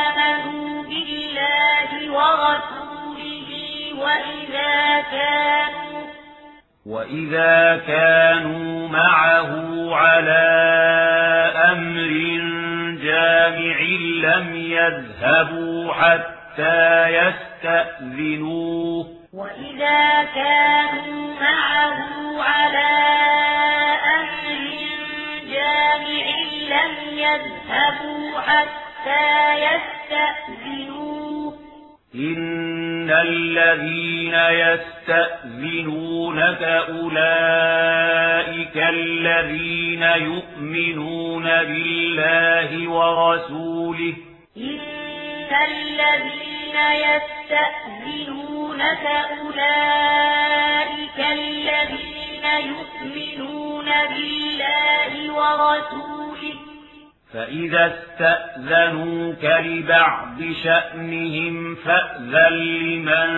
[0.01, 3.49] آمنوا بالله ورسوله
[3.97, 6.07] وإذا كانوا
[6.85, 9.51] وإذا كانوا معه
[9.95, 10.47] على
[11.71, 12.13] أمر
[13.03, 13.79] جامع
[14.23, 19.05] لم يذهبوا حتى يستأذنوه.
[19.33, 21.97] وإذا كانوا معه
[22.43, 23.96] على أمر
[25.67, 26.27] جامع
[26.73, 29.27] لم يذهبوا حتى
[29.67, 31.53] يستأذنوه
[32.15, 35.83] إن الذين يستأذنونك
[36.89, 44.13] أولئك الذين يؤمنون بالله ورسوله.
[44.57, 44.79] إن
[45.71, 49.05] الذين يستأذنونك
[49.41, 56.55] أولئك الذين يؤمنون بالله ورسوله.
[57.33, 63.29] فإذا استأذنوك لبعض شأنهم فأذن لمن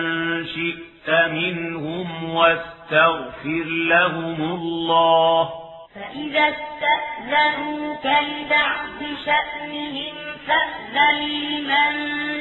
[0.46, 5.50] شئت منهم واستغفر لهم الله.
[5.94, 10.14] فإذا استأذنوك لبعض شأنهم
[10.46, 11.94] فأذن لمن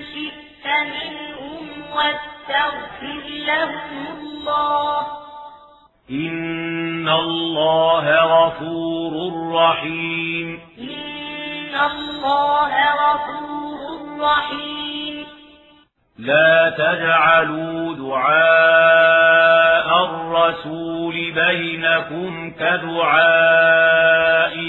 [0.03, 1.65] شئت منهم
[1.95, 5.28] واستغفر لهم الله.
[6.11, 9.13] إن الله غفور
[9.53, 13.79] رحيم إن الله غفور
[14.19, 15.25] رحيم
[16.19, 19.05] لا تجعلوا دعاء
[20.05, 23.91] الرسول بينكم كدعاء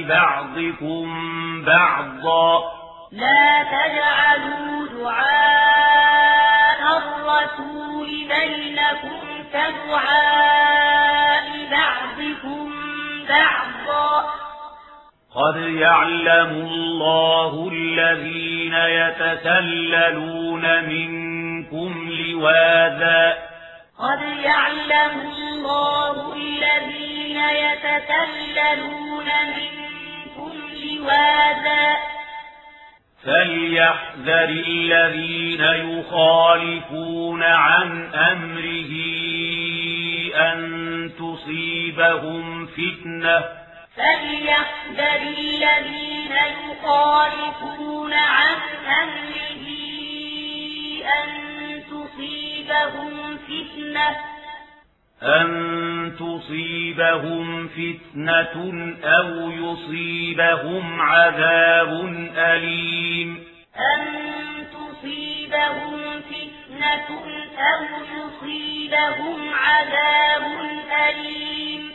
[0.09, 1.07] بعضكم
[1.65, 2.63] بعضا
[3.13, 9.21] لا تجعلوا دعاء الرسول بينكم
[9.53, 10.60] كدعاء
[13.31, 14.31] بعضا
[15.35, 23.39] قد يعلم الله الذين يتسللون منكم لواذا.
[23.99, 30.53] قد يعلم الله الذين يتسللون منكم
[30.85, 31.97] لواذا.
[33.25, 38.93] فليحذر الذين يخالفون عن أمره
[40.35, 43.45] أن تصيبهم فتنة
[43.97, 48.57] فليحذر الذين يخالفون عن
[49.03, 49.67] أمره
[51.05, 51.29] أن
[51.91, 54.17] تصيبهم فتنة
[55.23, 61.91] أن تصيبهم فتنة أو يصيبهم عذاب
[62.37, 63.45] أليم
[63.77, 64.05] أن
[64.73, 64.90] تصيبهم
[66.21, 67.09] فتنة
[67.59, 67.85] أو
[68.17, 70.43] يصيبهم عذاب
[71.09, 71.91] أليم.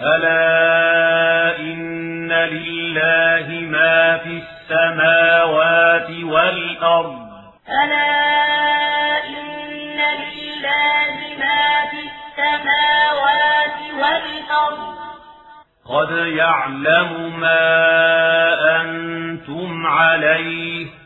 [0.00, 7.26] ألا إن لله ما في السماوات والأرض.
[7.68, 14.96] ألا إن لله ما في السماوات والأرض.
[15.88, 21.05] قد يعلم ما أنتم عليه.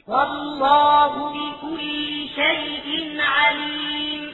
[0.11, 1.79] والله بكل
[2.35, 4.33] شيء عليم.